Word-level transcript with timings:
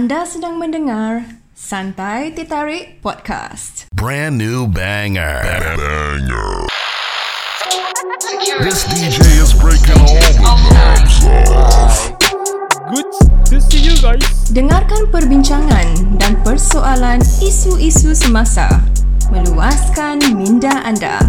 Anda 0.00 0.24
sedang 0.24 0.56
mendengar 0.56 1.28
Santai 1.52 2.32
Titarik 2.32 3.04
Podcast. 3.04 3.84
Brand 3.92 4.40
new 4.40 4.64
banger. 4.64 5.44
Banger. 5.44 6.64
This 8.64 8.88
DJ 8.88 9.20
is 9.44 9.52
breaking 9.52 10.00
all 10.00 10.16
the 10.16 10.72
knobs 10.72 11.16
off. 11.52 12.16
Good 12.88 13.12
to 13.52 13.60
see 13.60 13.92
you 13.92 13.92
guys. 14.00 14.24
Dengarkan 14.48 15.12
perbincangan 15.12 16.16
dan 16.16 16.32
persoalan 16.48 17.20
isu-isu 17.44 18.16
semasa. 18.16 18.80
Meluaskan 19.28 20.16
minda 20.32 20.80
anda. 20.80 21.20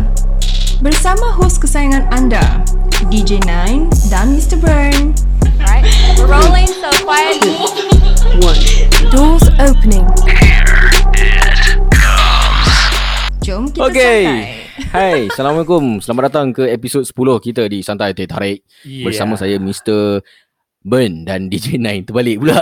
Bersama 0.79 1.35
hos 1.35 1.59
kesayangan 1.59 2.07
anda, 2.15 2.63
DJ 3.11 3.43
Nine 3.43 3.91
dan 4.07 4.31
Mr. 4.31 4.55
Burn. 4.55 5.11
Alright, 5.59 5.83
we're 6.15 6.31
rolling, 6.31 6.71
so 6.71 6.87
quietly. 7.03 7.90
Doors 8.31 9.43
opening. 9.59 10.07
Jom 13.43 13.67
kita 13.67 13.91
Okay. 13.91 14.23
santai. 14.23 14.47
Hai, 14.95 15.19
Assalamualaikum. 15.27 15.99
Selamat 15.99 16.31
datang 16.31 16.55
ke 16.55 16.63
episod 16.71 17.03
10 17.03 17.43
kita 17.43 17.67
di 17.67 17.83
Santai 17.83 18.15
Teh 18.15 18.23
Tarik. 18.23 18.63
Yeah. 18.87 19.03
Bersama 19.03 19.35
saya 19.35 19.59
Mr. 19.59 20.23
Burn 20.81 21.29
dan 21.29 21.45
DJ 21.45 21.77
Nine. 21.77 22.01
Terbalik 22.01 22.41
pula. 22.41 22.57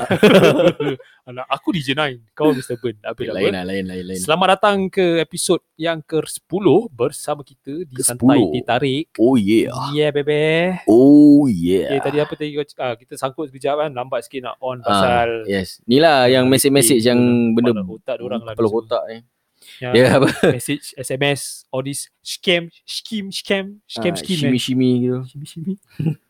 Anak 1.30 1.46
aku 1.48 1.72
DJ 1.72 1.96
Nine, 1.96 2.28
kau 2.36 2.52
Mr. 2.52 2.76
Burn. 2.76 3.00
Apa 3.00 3.16
lain 3.24 3.32
lain 3.32 3.52
lah, 3.56 3.64
lain, 3.64 3.86
lain, 3.88 4.04
lain. 4.04 4.20
Selamat 4.20 4.60
datang 4.60 4.92
ke 4.92 5.24
episod 5.24 5.64
yang 5.80 6.04
ke-10 6.04 6.66
bersama 6.92 7.48
kita 7.48 7.88
di 7.88 7.96
Ke-10. 7.96 8.04
Santai 8.04 8.42
Ditarik. 8.52 9.06
Oh 9.16 9.40
yeah. 9.40 9.72
Yeah, 9.96 10.12
bebe. 10.12 10.84
Oh 10.84 11.48
yeah. 11.48 11.96
Okay, 11.96 12.00
tadi 12.04 12.18
apa 12.20 12.34
tadi 12.36 12.50
kau? 12.60 12.66
Ah, 12.76 13.00
kita 13.00 13.16
sangkut 13.16 13.48
sekejap 13.48 13.88
kan, 13.88 13.92
lambat 13.96 14.28
sikit 14.28 14.52
nak 14.52 14.56
on 14.60 14.84
Ah, 14.84 14.86
pasal 14.86 15.30
yes. 15.48 15.80
Ni 15.88 16.04
lah 16.04 16.28
yang 16.28 16.44
message-message 16.52 17.08
yang 17.08 17.20
benda 17.56 17.72
kepala 17.72 17.88
otak 17.88 18.16
diorang 18.20 18.42
lah. 18.44 18.52
kepala 18.52 18.70
otak 18.74 19.04
ni. 19.08 19.18
Yang 19.80 19.94
Dia 19.96 20.04
apa? 20.12 20.28
Message, 20.60 20.86
SMS, 21.00 21.42
all 21.72 21.84
this 21.88 22.12
scam, 22.20 22.68
scheme, 22.84 23.32
scam, 23.32 23.80
scam, 23.88 24.12
Ah, 24.12 24.20
scheme. 24.20 24.40
shimmy 24.44 24.52
man. 24.52 24.60
shimmy 24.60 24.92
gitu. 25.00 25.18
Shimmy, 25.24 25.48
shimmy. 25.48 25.74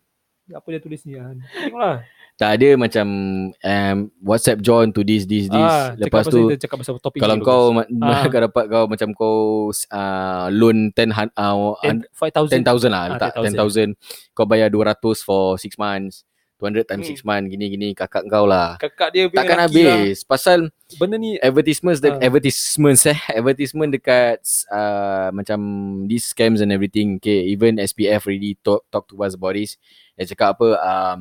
apa 0.52 0.68
dia 0.68 0.80
tulis 0.80 1.02
ni? 1.04 1.14
ah? 1.16 1.32
Tengoklah. 1.32 1.98
Tak 2.36 2.56
ada 2.56 2.70
macam 2.74 3.08
um, 3.52 3.98
WhatsApp 4.22 4.60
join 4.60 4.90
to 4.90 5.04
this 5.04 5.24
this 5.24 5.46
this. 5.46 5.60
Ah, 5.70 5.92
Lepas 5.94 6.24
tu 6.26 6.48
pasal, 6.48 6.56
cakap 6.58 6.78
pasal 6.80 6.96
topik 6.98 7.20
kalau 7.20 7.36
kau 7.40 7.64
Ah. 8.00 8.24
kau 8.32 8.40
dapat 8.42 8.64
kau 8.66 8.84
macam 8.88 9.10
kau 9.12 9.38
uh, 9.70 10.48
loan 10.50 10.90
10 10.90 11.12
han- 11.12 11.36
uh, 11.36 11.76
10 11.84 12.08
5,000 12.10 12.64
10,000 12.64 12.88
lah 12.88 13.02
Ah, 13.02 13.08
letak 13.12 13.32
10,000. 13.36 13.92
10,000 13.92 14.32
kau 14.32 14.48
bayar 14.48 14.72
200 14.72 14.96
for 15.20 15.60
6 15.60 15.76
months 15.76 16.24
200 16.58 16.84
times 16.86 17.08
Hmm. 17.08 17.16
6 17.16 17.24
months 17.26 17.48
gini-gini 17.50 17.92
kakak 17.92 18.24
kau 18.26 18.44
lah 18.44 18.76
kakak 18.78 19.10
dia 19.12 19.28
takkan 19.28 19.58
lah. 19.58 19.66
habis 19.66 20.24
pasal 20.24 20.72
Benda 20.92 21.16
ni 21.16 21.36
advertisements 21.38 22.00
Ah. 22.02 22.20
advertisements 22.20 23.04
eh 23.06 23.20
advertisement 23.32 23.92
dekat 23.92 24.40
uh, 24.68 25.28
macam 25.30 25.60
these 26.04 26.24
scams 26.26 26.60
and 26.60 26.72
everything 26.72 27.16
okay 27.16 27.46
even 27.46 27.76
SPF 27.78 28.26
already 28.26 28.56
talk 28.58 28.84
talk 28.88 29.06
to 29.06 29.20
us 29.20 29.36
about 29.36 29.54
this 29.54 29.76
dia 30.20 30.36
cakap 30.36 30.60
apa 30.60 30.70
um, 30.84 31.20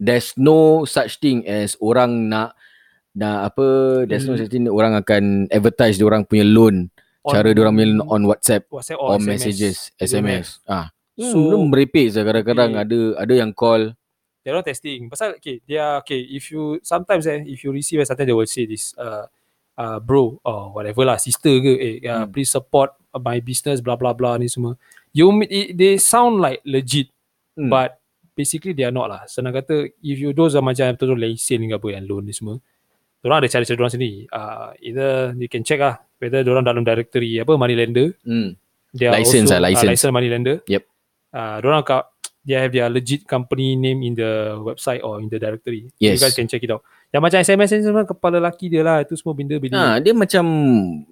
there's 0.00 0.32
no 0.40 0.88
such 0.88 1.20
thing 1.20 1.44
as 1.44 1.76
orang 1.78 2.32
nak 2.32 2.56
nak 3.14 3.52
apa 3.52 3.66
there's 4.08 4.26
no 4.26 4.34
Hmm. 4.34 4.42
such 4.42 4.50
thing 4.50 4.66
orang 4.66 4.96
akan 4.98 5.46
advertise 5.52 6.00
dia 6.00 6.08
orang 6.08 6.24
punya 6.26 6.42
loan 6.42 6.88
on 7.22 7.30
cara 7.30 7.52
dia 7.52 7.62
orang 7.62 7.76
punya 7.76 7.88
loan 7.94 8.08
on 8.10 8.22
WhatsApp 8.26 8.66
WhatsApp 8.72 8.98
or, 8.98 9.08
or, 9.14 9.18
SMS. 9.20 9.28
messages 9.28 9.76
SMS 10.00 10.64
ah 10.66 10.90
So, 11.14 11.30
so 11.30 11.54
hmm, 11.62 11.70
merepek 11.70 12.10
je 12.10 12.26
kadang-kadang 12.26 12.74
okay. 12.74 12.82
ada 12.82 12.98
ada 13.22 13.34
yang 13.38 13.54
call 13.54 13.94
They're 14.44 14.52
not 14.52 14.68
testing. 14.68 15.08
Pasal, 15.08 15.40
okay, 15.40 15.64
they 15.64 15.80
are, 15.80 16.04
okay, 16.04 16.20
if 16.20 16.52
you, 16.52 16.76
sometimes 16.84 17.24
eh, 17.24 17.40
if 17.48 17.64
you 17.64 17.72
receive, 17.72 18.04
sometimes 18.04 18.28
they 18.28 18.36
will 18.36 18.44
say 18.44 18.68
this, 18.68 18.92
uh, 19.00 19.24
uh, 19.80 19.96
bro, 20.04 20.36
or 20.44 20.68
whatever 20.76 21.00
lah, 21.08 21.16
sister 21.16 21.64
ke, 21.64 21.72
eh, 21.80 21.96
uh, 22.04 22.28
Hmm. 22.28 22.34
please 22.34 22.52
support 22.52 22.92
my 23.16 23.40
business, 23.40 23.80
blah, 23.80 23.96
blah, 23.96 24.12
blah, 24.12 24.36
ni 24.36 24.52
semua. 24.52 24.76
You, 25.16 25.32
they 25.48 25.96
sound 25.96 26.44
like 26.44 26.60
legit, 26.68 27.13
Hmm. 27.54 27.70
but 27.70 28.02
basically 28.34 28.74
they 28.74 28.82
are 28.82 28.94
not 28.94 29.06
lah. 29.06 29.22
Senang 29.30 29.54
kata, 29.54 29.86
if 30.02 30.16
you 30.18 30.34
those 30.34 30.58
are 30.58 30.64
macam 30.64 30.90
betul-betul 30.94 31.22
lesen 31.22 31.70
ke 31.70 31.74
apa 31.78 31.88
yang 31.94 32.04
loan 32.10 32.26
ni 32.26 32.34
semua, 32.34 32.58
Diorang 33.24 33.40
ada 33.40 33.48
cara-cara 33.48 33.72
diorang 33.80 33.94
sendiri. 33.96 34.28
Uh, 34.28 34.76
either 34.84 35.32
you 35.40 35.48
can 35.48 35.64
check 35.64 35.80
lah 35.80 35.96
whether 36.20 36.44
diorang 36.44 36.60
dalam 36.60 36.84
directory 36.84 37.40
apa 37.40 37.56
money 37.56 37.72
lender. 37.72 38.12
hmm. 38.20 38.52
They 38.92 39.08
are 39.10 39.16
License 39.16 39.48
also, 39.48 39.58
lah, 39.58 39.72
license. 39.72 39.88
Uh, 39.88 39.90
license 39.96 40.12
money 40.12 40.28
lender. 40.28 40.56
Yep. 40.68 40.82
Uh, 41.32 41.56
diorang 41.64 41.82
kat, 41.82 42.04
they 42.44 42.54
have 42.54 42.70
their 42.70 42.86
legit 42.92 43.24
company 43.24 43.74
name 43.74 44.04
in 44.04 44.14
the 44.14 44.54
website 44.60 45.00
or 45.02 45.18
in 45.24 45.32
the 45.32 45.40
directory. 45.40 45.88
Yes. 45.98 46.20
You 46.20 46.28
guys 46.28 46.36
can 46.36 46.46
check 46.46 46.62
it 46.62 46.70
out. 46.70 46.84
Yang 47.10 47.22
macam 47.24 47.38
SMS 47.42 47.70
ni 47.74 47.82
semua 47.82 48.04
kepala 48.04 48.38
lelaki 48.38 48.68
dia 48.68 48.84
lah. 48.84 49.00
Itu 49.02 49.16
semua 49.16 49.32
benda 49.32 49.56
bila. 49.56 49.74
ha, 49.74 49.84
dia 50.04 50.12
macam 50.12 50.44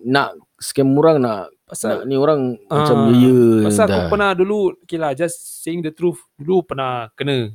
nak 0.04 0.36
scam 0.60 0.92
orang 0.94 1.16
nak 1.18 1.48
nak 1.72 2.04
pasal 2.04 2.04
ni 2.04 2.14
orang 2.14 2.60
Ah, 2.68 2.84
macam 2.84 2.96
ya 3.16 3.32
ya 3.32 3.64
pasal 3.64 3.84
aku 3.88 3.96
dah. 3.96 4.08
pernah 4.12 4.30
dulu, 4.36 4.58
okay 4.84 5.00
lah, 5.00 5.16
just 5.16 5.64
saying 5.64 5.80
the 5.80 5.88
truth. 5.90 6.20
Dulu 6.36 6.68
pernah 6.68 7.08
kena. 7.16 7.48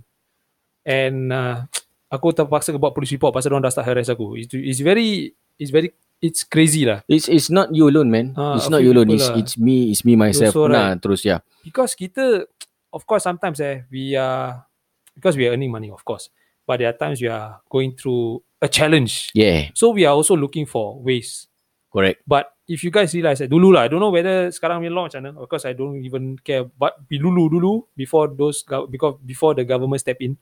And 0.81 1.29
uh, 1.29 1.67
aku 2.07 2.31
terpaksa 2.33 2.73
buat 2.75 2.95
police 2.95 3.13
report 3.13 3.35
pasal 3.35 3.51
diorang 3.51 3.61
dah 3.61 3.69
start 3.69 3.85
harass 3.85 4.09
aku. 4.09 4.39
It's, 4.39 4.49
it's 4.55 4.79
very, 4.81 5.35
it's 5.59 5.69
very, 5.69 5.91
it's 6.17 6.41
crazy 6.41 6.87
lah. 6.87 7.03
It's 7.05 7.27
it's 7.29 7.51
not 7.51 7.69
you 7.69 7.85
alone 7.85 8.09
man. 8.09 8.33
Ah, 8.33 8.55
it's 8.57 8.71
not 8.71 8.81
you 8.81 8.89
alone. 8.89 9.11
It's 9.13 9.27
lah. 9.29 9.37
it's 9.37 9.53
me 9.53 9.91
it's 9.93 10.01
me 10.01 10.17
myself. 10.17 10.55
Also, 10.55 10.65
nah, 10.71 10.95
right. 10.95 10.97
terus 10.97 11.21
ya. 11.21 11.43
because 11.61 11.93
kita 11.93 12.47
of 12.89 13.05
course 13.05 13.21
sometimes 13.27 13.59
eh 13.61 13.85
we 13.93 14.17
are 14.17 14.65
because 15.13 15.35
we 15.37 15.45
are 15.45 15.53
earning 15.53 15.69
money 15.69 15.91
of 15.91 16.01
course 16.01 16.31
but 16.65 16.79
there 16.81 16.87
are 16.89 16.95
times 16.95 17.19
we 17.21 17.27
are 17.29 17.59
going 17.69 17.91
through 17.93 18.39
a 18.63 18.71
challenge 18.71 19.29
Yeah, 19.35 19.69
so 19.75 19.91
we 19.91 20.07
are 20.07 20.15
also 20.15 20.33
looking 20.33 20.63
for 20.65 20.95
ways 20.97 21.51
correct. 21.91 22.23
but 22.25 22.56
if 22.67 22.83
you 22.83 22.91
guys 22.91 23.15
realize 23.15 23.39
that 23.39 23.47
dulu 23.47 23.71
lah 23.71 23.87
I 23.87 23.89
don't 23.89 24.03
know 24.03 24.11
whether 24.11 24.51
sekarang 24.51 24.83
punya 24.83 24.91
launch 24.91 25.15
mana 25.15 25.31
of 25.33 25.47
course 25.47 25.63
I 25.63 25.71
don't 25.71 26.03
even 26.03 26.35
care 26.39 26.67
but 26.67 26.99
dulu 27.07 27.47
dulu 27.47 27.87
before 27.95 28.27
those 28.27 28.61
because 28.91 29.15
before 29.23 29.55
the 29.55 29.63
government 29.63 30.03
step 30.03 30.19
in 30.19 30.35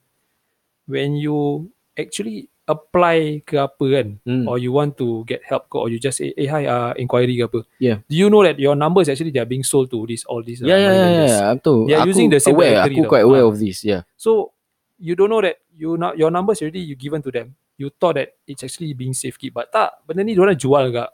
when 0.86 1.16
you 1.18 1.70
actually 1.94 2.50
apply 2.66 3.46
ke 3.46 3.62
apa 3.62 3.86
kan 3.94 4.08
Hmm. 4.26 4.50
or 4.50 4.58
you 4.58 4.74
want 4.74 4.98
to 4.98 5.22
get 5.30 5.46
help 5.46 5.70
ke 5.70 5.78
or 5.78 5.86
you 5.86 6.02
just 6.02 6.18
say 6.18 6.34
eh 6.34 6.50
hi 6.50 6.66
uh, 6.66 6.98
inquiry 6.98 7.38
ke 7.38 7.46
apa 7.46 7.62
Yeah. 7.78 8.02
do 8.10 8.18
you 8.18 8.26
know 8.26 8.42
that 8.42 8.58
your 8.58 8.74
numbers 8.74 9.06
actually 9.06 9.30
they 9.30 9.38
are 9.38 9.46
being 9.46 9.62
sold 9.62 9.94
to 9.94 10.02
this 10.10 10.26
all 10.26 10.42
these 10.42 10.66
uh, 10.66 10.68
Yeah, 10.70 10.82
yeah, 10.82 10.90
money 10.98 11.14
yeah, 11.14 11.30
yeah. 11.30 11.54
Betul. 11.62 11.80
They 11.86 11.94
are 11.94 12.02
aku 12.02 12.10
using 12.10 12.28
the 12.34 12.42
same 12.42 12.58
aware. 12.58 12.82
Aku 12.82 13.06
quite 13.06 13.22
aware 13.22 13.46
Ah. 13.46 13.50
of 13.54 13.62
this. 13.62 13.86
Yeah. 13.86 14.02
So 14.18 14.50
you 14.98 15.14
don't 15.14 15.30
know 15.30 15.46
that 15.46 15.62
you 15.78 15.94
not 15.94 16.18
your 16.18 16.34
numbers 16.34 16.58
already 16.66 16.82
you 16.82 16.98
given 16.98 17.22
to 17.22 17.30
them. 17.30 17.54
You 17.78 17.94
thought 17.94 18.18
that 18.18 18.34
it's 18.50 18.66
actually 18.66 18.98
being 18.98 19.14
safekeep, 19.14 19.54
but 19.54 19.70
tak. 19.70 20.02
Benda 20.10 20.26
ni 20.26 20.34
diorang 20.34 20.58
jual 20.58 20.90
kat 20.90 21.14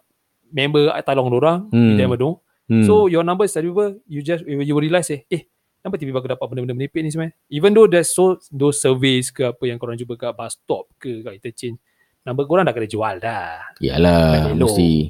member 0.52 0.92
tolong 1.02 1.28
diorang. 1.32 1.60
Hmm. 1.72 1.96
You 1.96 1.96
never 1.98 2.18
know. 2.20 2.44
Hmm. 2.68 2.86
So 2.88 3.08
your 3.12 3.26
numbers 3.26 3.52
tiba-tiba 3.52 4.00
you 4.08 4.22
just 4.24 4.48
you, 4.48 4.62
you 4.64 4.74
will 4.78 4.86
realize 4.86 5.12
eh, 5.12 5.28
eh 5.28 5.50
kenapa 5.82 5.98
tiba-tiba 5.98 6.20
aku 6.22 6.30
dapat 6.30 6.46
benda-benda 6.48 6.76
menipis 6.78 7.02
ni 7.02 7.10
sebenarnya? 7.10 7.36
Even 7.50 7.72
though 7.74 7.90
there's 7.90 8.14
so 8.14 8.38
those 8.54 8.80
surveys 8.80 9.34
ke 9.34 9.50
apa 9.50 9.64
yang 9.66 9.82
korang 9.82 9.98
jumpa 9.98 10.16
kat 10.16 10.32
bus 10.38 10.54
stop 10.56 10.88
ke 11.02 11.26
kat 11.26 11.34
interchange, 11.36 11.82
number 12.22 12.46
korang 12.46 12.64
dah 12.64 12.74
kena 12.76 12.88
jual 12.88 13.16
dah. 13.18 13.76
Yalah, 13.82 14.54
Elok. 14.54 14.72
mesti. 14.72 15.10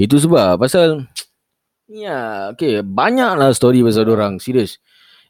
Itu 0.00 0.16
sebab 0.16 0.56
pasal 0.56 1.04
ya, 1.92 2.50
okay, 2.50 2.80
banyaklah 2.80 3.52
story 3.52 3.84
pasal 3.84 4.08
orang. 4.08 4.40
Serius. 4.40 4.80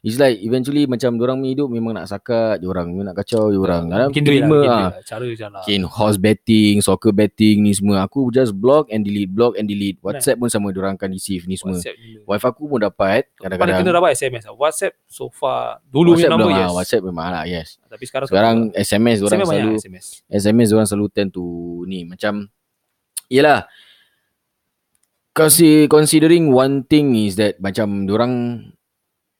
It's 0.07 0.15
like 0.15 0.39
eventually 0.39 0.87
macam 0.87 1.19
orang 1.19 1.43
hidup 1.43 1.67
memang 1.67 1.99
nak 1.99 2.07
sakat, 2.07 2.63
orang 2.63 2.95
memang 2.95 3.11
nak 3.11 3.19
kacau, 3.19 3.51
orang 3.51 3.91
duit 3.91 3.91
lah, 3.91 4.07
terima 4.07 4.55
bikin 4.63 4.71
ah. 4.71 4.79
lah. 4.87 5.03
Cara 5.03 5.25
je 5.27 5.43
lah. 5.43 5.59
Mungkin 5.67 5.81
horse 5.83 6.15
betting, 6.15 6.79
soccer 6.79 7.11
betting 7.11 7.59
ni 7.59 7.75
semua. 7.75 8.07
Aku 8.07 8.31
just 8.31 8.55
block 8.55 8.87
and 8.87 9.03
delete, 9.03 9.27
block 9.27 9.59
and 9.59 9.67
delete. 9.67 9.99
WhatsApp 9.99 10.39
pun 10.39 10.47
sama 10.47 10.71
orang 10.71 10.95
akan 10.95 11.11
receive 11.11 11.43
ni 11.43 11.59
semua. 11.59 11.75
WhatsApp. 11.75 12.23
Wife 12.23 12.45
aku 12.47 12.71
pun 12.71 12.79
dapat 12.79 13.27
Pada 13.35 13.59
kadang-kadang. 13.59 13.83
kena 13.83 13.91
dapat 13.99 14.09
SMS 14.15 14.43
lah. 14.47 14.55
WhatsApp 14.55 14.93
so 15.11 15.27
far 15.27 15.83
dulu 15.91 16.15
WhatsApp 16.15 16.31
number 16.31 16.47
belum 16.47 16.55
yes. 16.55 16.63
ah, 16.63 16.71
WhatsApp 16.71 17.01
memang 17.03 17.25
lah, 17.27 17.43
yes. 17.43 17.67
Tapi 17.91 18.03
sekarang 18.07 18.27
Sekarang 18.31 18.57
SMS 18.79 19.17
orang 19.27 19.39
selalu 19.43 19.71
SMS. 19.75 20.05
SMS 20.31 20.67
orang 20.71 20.87
selalu 20.87 21.07
tend 21.11 21.35
to 21.35 21.43
ni 21.83 22.07
macam 22.07 22.47
Yelah 23.27 23.67
Kasi 25.35 25.91
considering 25.91 26.47
one 26.55 26.87
thing 26.87 27.11
is 27.11 27.35
that 27.35 27.59
macam 27.59 28.07
orang 28.07 28.63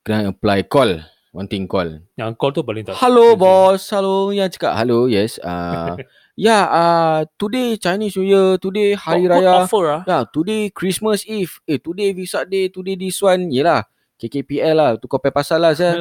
kena 0.08 0.32
apply 0.32 0.64
call 0.72 1.04
one 1.36 1.52
thing 1.52 1.68
call. 1.68 2.00
Yang 2.16 2.32
call 2.40 2.52
tu 2.56 2.64
paling 2.64 2.88
tak. 2.88 2.96
Hello 2.96 3.36
boss, 3.36 3.92
hello 3.92 4.32
ya 4.32 4.48
cakap 4.48 4.80
hello 4.80 5.12
yes. 5.12 5.36
Uh, 5.44 6.00
ya 6.48 6.64
uh, 6.72 7.20
today 7.36 7.76
Chinese 7.76 8.16
New 8.16 8.24
Year, 8.24 8.56
today 8.56 8.96
Hari 8.96 9.28
Good 9.28 9.44
Raya. 9.44 9.68
offer 9.68 9.84
ah. 9.92 10.02
Ya, 10.08 10.24
today 10.32 10.72
Christmas 10.72 11.28
Eve. 11.28 11.60
Eh, 11.68 11.76
today 11.78 12.16
Visa 12.16 12.48
Day, 12.48 12.72
today 12.72 12.96
this 12.96 13.20
one. 13.20 13.52
Yelah, 13.52 13.84
KKPL 14.16 14.74
lah. 14.80 14.90
Tu 14.96 15.12
kau 15.12 15.20
pay 15.20 15.30
pasal 15.30 15.60
lah 15.60 15.76
saya. 15.76 16.00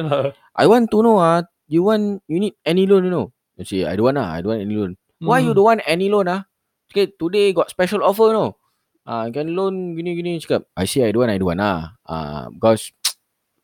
I 0.55 0.65
want 0.65 0.87
to 0.87 1.03
know 1.03 1.19
ah, 1.19 1.43
you 1.67 1.83
want 1.85 2.23
you 2.31 2.39
need 2.39 2.55
any 2.63 2.87
loan 2.87 3.05
you 3.05 3.11
know? 3.11 3.27
I 3.59 3.67
say 3.67 3.83
I 3.83 3.99
don't 3.99 4.07
want 4.15 4.23
ah, 4.23 4.31
I 4.33 4.39
don't 4.39 4.55
want 4.55 4.63
any 4.63 4.73
loan. 4.79 4.95
Why 5.19 5.43
you 5.43 5.51
Hmm. 5.51 5.57
don't 5.59 5.67
want 5.75 5.81
any 5.83 6.07
loan 6.07 6.31
ah? 6.31 6.47
Okay, 6.87 7.11
today 7.13 7.51
got 7.51 7.67
special 7.67 8.01
offer 8.01 8.31
no. 8.31 8.55
Ah, 9.03 9.27
uh, 9.27 9.35
can 9.35 9.51
loan 9.53 9.93
gini 9.93 10.15
gini 10.17 10.39
cakap. 10.39 10.65
I 10.73 10.87
say 10.87 11.03
I 11.05 11.11
don't 11.13 11.27
want, 11.27 11.35
I 11.35 11.37
don't 11.37 11.51
want 11.53 11.61
ah. 11.61 11.93
Ah, 12.07 12.15
uh, 12.15 12.43
because 12.55 12.89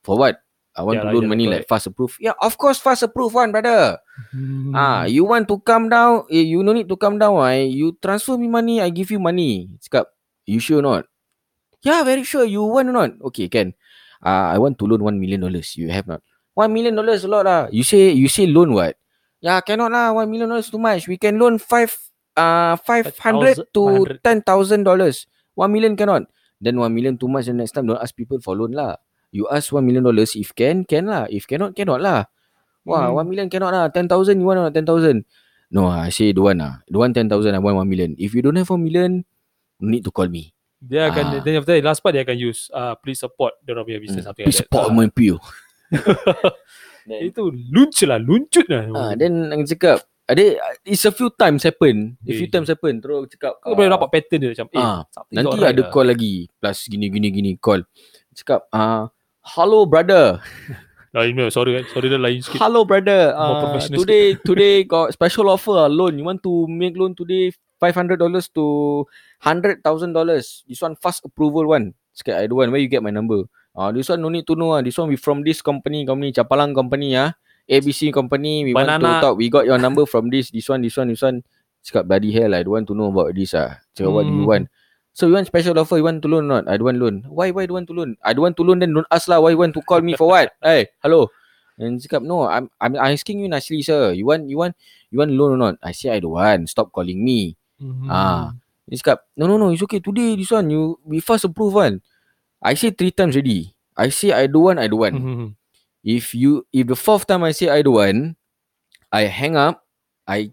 for 0.04 0.20
what? 0.20 0.44
I 0.74 0.82
want 0.82 0.98
Yeah 0.98 1.06
to 1.06 1.08
lah, 1.10 1.14
loan 1.14 1.26
yeah 1.30 1.34
money 1.34 1.46
like 1.46 1.66
fast 1.70 1.86
approve. 1.86 2.18
Yeah, 2.18 2.34
of 2.42 2.58
course 2.58 2.82
fast 2.82 3.06
approve 3.06 3.38
one, 3.38 3.54
brother. 3.54 4.02
Hmm. 4.34 4.74
Ah, 4.74 5.06
you 5.06 5.22
want 5.22 5.46
to 5.54 5.62
come 5.62 5.86
down, 5.86 6.26
eh, 6.34 6.42
you 6.42 6.66
no 6.66 6.74
need 6.74 6.90
to 6.90 6.98
come 6.98 7.22
down. 7.22 7.38
I 7.46 7.70
you 7.70 7.94
transfer 8.02 8.38
me 8.42 8.50
money, 8.50 8.82
I 8.82 8.90
give 8.90 9.14
you 9.14 9.22
money. 9.22 9.70
Cakap, 9.86 10.10
you 10.50 10.58
sure 10.58 10.82
not? 10.82 11.06
Yeah, 11.86 12.02
very 12.02 12.26
sure. 12.26 12.48
You 12.48 12.66
want 12.66 12.90
or 12.90 12.96
not? 12.96 13.12
Okay, 13.30 13.52
can. 13.54 13.78
Uh, 14.24 14.50
I 14.50 14.58
want 14.58 14.80
to 14.82 14.90
loan 14.90 15.04
one 15.06 15.22
million 15.22 15.46
dollars. 15.46 15.78
You 15.78 15.94
have 15.94 16.10
not? 16.10 16.26
One 16.58 16.74
million 16.74 16.98
dollars 16.98 17.22
a 17.22 17.30
lot 17.30 17.46
lah. 17.46 17.70
You 17.70 17.86
say 17.86 18.10
you 18.10 18.26
say 18.26 18.50
loan 18.50 18.74
what? 18.74 18.98
Yeah, 19.46 19.62
cannot 19.62 19.94
lah. 19.94 20.10
One 20.16 20.32
million 20.32 20.50
dollars 20.50 20.74
too 20.74 20.82
much. 20.82 21.06
We 21.06 21.22
can 21.22 21.38
loan 21.38 21.62
five 21.62 21.94
uh 22.34 22.82
five 22.82 23.14
hundred 23.22 23.62
to 23.78 23.82
500. 24.10 24.26
ten 24.26 24.42
thousand 24.42 24.90
dollars. 24.90 25.30
One 25.54 25.70
million 25.70 25.94
cannot. 25.94 26.26
Then 26.58 26.82
one 26.82 26.96
million 26.96 27.20
too 27.20 27.28
much. 27.30 27.46
And 27.46 27.62
next 27.62 27.78
time 27.78 27.86
don't 27.86 28.02
ask 28.02 28.16
people 28.16 28.40
for 28.42 28.56
loan 28.58 28.74
lah. 28.74 28.98
You 29.34 29.50
ask 29.50 29.74
one 29.74 29.82
million 29.82 30.06
dollars. 30.06 30.38
If 30.38 30.54
can, 30.54 30.86
can 30.86 31.10
lah. 31.10 31.26
If 31.26 31.50
cannot, 31.50 31.74
cannot 31.74 32.00
lah. 32.00 32.30
Wah, 32.86 33.10
Hmm. 33.10 33.18
one 33.18 33.28
million 33.28 33.48
cannot 33.50 33.74
lah. 33.74 33.90
Ten 33.90 34.06
thousand, 34.06 34.38
you 34.38 34.46
want 34.46 34.62
or 34.62 34.70
not? 34.70 34.76
Ten 34.78 34.86
thousand. 34.86 35.26
No, 35.68 35.90
I 35.90 36.14
say 36.14 36.30
don't 36.30 36.46
want 36.46 36.60
lah. 36.62 36.74
Don't 36.86 37.02
want 37.02 37.14
ten 37.14 37.26
thousand. 37.26 37.52
I 37.52 37.60
want 37.60 37.74
one 37.76 37.90
million. 37.90 38.14
If 38.16 38.32
you 38.32 38.46
don't 38.46 38.54
have 38.54 38.70
one 38.70 38.86
million, 38.86 39.26
you 39.82 39.88
need 39.90 40.06
to 40.06 40.14
call 40.14 40.30
me. 40.30 40.54
Dia 40.78 41.10
akan 41.10 41.26
Ah. 41.26 41.42
then 41.42 41.58
after 41.58 41.74
that, 41.74 41.82
last 41.82 42.00
part 42.00 42.12
dia 42.12 42.22
akan 42.22 42.36
use 42.36 42.68
uh, 42.70 42.94
please 42.94 43.18
support 43.18 43.56
dia 43.60 43.72
orang 43.72 43.88
punya 43.88 43.98
business 43.98 44.22
Hmm. 44.22 44.30
something 44.30 44.46
Please 44.46 44.60
like 44.60 44.68
support 44.68 44.86
that. 44.86 44.94
my 44.94 45.08
PO. 45.10 45.36
Ah, 47.04 47.20
itu 47.26 47.44
lunch 47.72 48.00
lah, 48.04 48.20
luncut 48.20 48.68
lah. 48.68 48.84
Ah, 48.92 49.12
then 49.14 49.48
ang 49.48 49.64
cakap, 49.64 50.04
ada 50.24 50.44
it's 50.84 51.04
a 51.04 51.12
few 51.12 51.32
times 51.32 51.64
happen. 51.64 52.20
A 52.22 52.34
few 52.34 52.48
times 52.48 52.68
happen. 52.68 53.00
Terus 53.00 53.32
cakap, 53.32 53.60
kau 53.60 53.74
boleh 53.74 53.88
ah, 53.88 53.96
dapat 53.96 54.10
pattern 54.12 54.40
dia 54.40 54.50
macam 54.52 54.68
eh 54.70 54.80
ah, 54.80 55.00
Nanti 55.32 55.56
ada 55.58 55.82
lah. 55.82 55.90
call 55.90 56.08
lagi 56.08 56.34
Plus 56.54 56.78
gini 56.86 57.08
gini 57.08 57.28
gini 57.30 57.52
call 57.56 57.84
Cakap 58.32 58.68
uh, 58.70 59.08
Hello 59.44 59.84
brother 59.86 60.40
Lain 61.14 61.38
punya, 61.38 61.54
sorry 61.54 61.78
kan. 61.78 61.86
Sorry 61.94 62.10
dia 62.10 62.18
lain 62.18 62.42
sikit. 62.42 62.58
Hello 62.58 62.82
brother 62.90 63.38
uh, 63.38 63.78
Today 63.86 64.34
Today 64.48 64.82
got 64.82 65.14
special 65.14 65.46
offer 65.52 65.86
uh, 65.86 65.92
Loan 65.92 66.18
You 66.18 66.26
want 66.26 66.42
to 66.42 66.66
make 66.66 66.98
loan 66.98 67.14
today 67.14 67.54
$500 67.78 68.18
to 68.58 68.66
$100,000 69.44 69.84
This 70.66 70.82
one 70.82 70.96
fast 70.98 71.22
approval 71.28 71.70
one 71.70 71.94
Cakap 72.18 72.40
I 72.42 72.48
don't 72.50 72.58
want 72.58 72.72
Where 72.74 72.82
you 72.82 72.90
get 72.90 73.06
my 73.06 73.14
number 73.14 73.46
uh, 73.78 73.92
This 73.94 74.10
one 74.10 74.26
no 74.26 74.34
need 74.34 74.48
to 74.50 74.56
know 74.58 74.74
uh. 74.74 74.82
This 74.82 74.98
one 74.98 75.12
we 75.12 75.20
from 75.20 75.46
this 75.46 75.62
company 75.62 76.02
Company 76.02 76.34
Capalang 76.34 76.74
company 76.74 77.14
ah. 77.14 77.38
ABC 77.70 78.10
company 78.10 78.66
We 78.66 78.74
want 78.74 78.90
Banana. 78.90 79.22
to 79.22 79.22
talk 79.22 79.36
We 79.38 79.54
got 79.54 79.70
your 79.70 79.78
number 79.78 80.08
from 80.10 80.34
this 80.34 80.50
This 80.50 80.66
one 80.66 80.82
This 80.82 80.98
one 80.98 81.14
This 81.14 81.22
one 81.22 81.46
Cakap 81.86 82.10
bloody 82.10 82.34
hell 82.34 82.56
I 82.58 82.64
don't 82.66 82.74
want 82.74 82.88
to 82.90 82.96
know 82.98 83.14
about 83.14 83.36
this 83.38 83.54
ah. 83.54 83.78
Cakap 83.94 84.10
what 84.10 84.26
do 84.26 84.34
you 84.34 84.48
Hmm. 84.48 84.50
want 84.50 84.66
So 85.14 85.30
you 85.30 85.38
want 85.38 85.46
special 85.46 85.78
offer? 85.78 85.98
You 86.02 86.06
want 86.10 86.26
to 86.26 86.28
loan 86.28 86.50
or 86.50 86.62
not? 86.62 86.66
I 86.66 86.78
don't 86.78 86.90
want 86.90 86.98
loan. 86.98 87.16
Why 87.30 87.54
why 87.54 87.70
don't 87.70 87.86
want 87.86 87.88
to 87.90 87.96
loan 87.96 88.18
I 88.26 88.34
don't 88.34 88.42
want 88.50 88.58
to 88.58 88.66
loan 88.66 88.82
Then 88.82 88.98
don't 88.98 89.06
ask 89.14 89.30
lah 89.30 89.38
Why 89.38 89.54
you 89.54 89.62
want 89.62 89.78
to 89.78 89.82
call 89.86 90.02
me 90.02 90.18
for 90.18 90.26
what. 90.34 90.58
Hey 90.66 90.90
hello. 91.06 91.30
And 91.78 92.02
cakap 92.02 92.26
no 92.26 92.50
I'm 92.50 92.70
I'm 92.82 92.98
asking 92.98 93.46
you 93.46 93.48
nicely 93.50 93.86
sir. 93.86 94.10
You 94.18 94.26
want 94.26 94.50
you 94.50 94.58
want 94.58 94.74
You 95.14 95.22
want 95.22 95.30
loan 95.38 95.54
or 95.54 95.60
not? 95.62 95.76
I 95.86 95.94
say 95.94 96.10
I 96.10 96.18
don't 96.18 96.34
want. 96.34 96.66
Stop 96.66 96.90
calling 96.90 97.22
me. 97.22 97.54
Mhm. 97.78 98.10
Ah. 98.10 98.58
Dia 98.90 98.98
cakap 99.06 99.30
No 99.38 99.46
no 99.46 99.62
no. 99.62 99.70
It's 99.70 99.86
okay. 99.86 100.02
Today 100.02 100.34
This 100.34 100.50
one 100.50 100.74
you 100.74 100.98
We 101.06 101.22
fast 101.22 101.46
approve 101.46 101.78
one. 101.78 102.02
I 102.58 102.74
say 102.74 102.90
three 102.90 103.14
times 103.14 103.38
already. 103.38 103.70
I 103.94 104.10
say 104.10 104.34
I 104.34 104.50
don't 104.50 104.66
want 104.66 104.80
I 104.82 104.90
don't 104.90 104.98
want. 105.02 105.18
Mhm. 105.22 105.48
If 106.02 106.34
you 106.34 106.66
If 106.74 106.90
the 106.90 106.98
fourth 106.98 107.30
time 107.30 107.46
I 107.46 107.54
say 107.54 107.70
I 107.70 107.86
don't 107.86 108.02
want 108.02 108.20
I 109.14 109.30
hang 109.30 109.54
up 109.54 109.86
I 110.26 110.50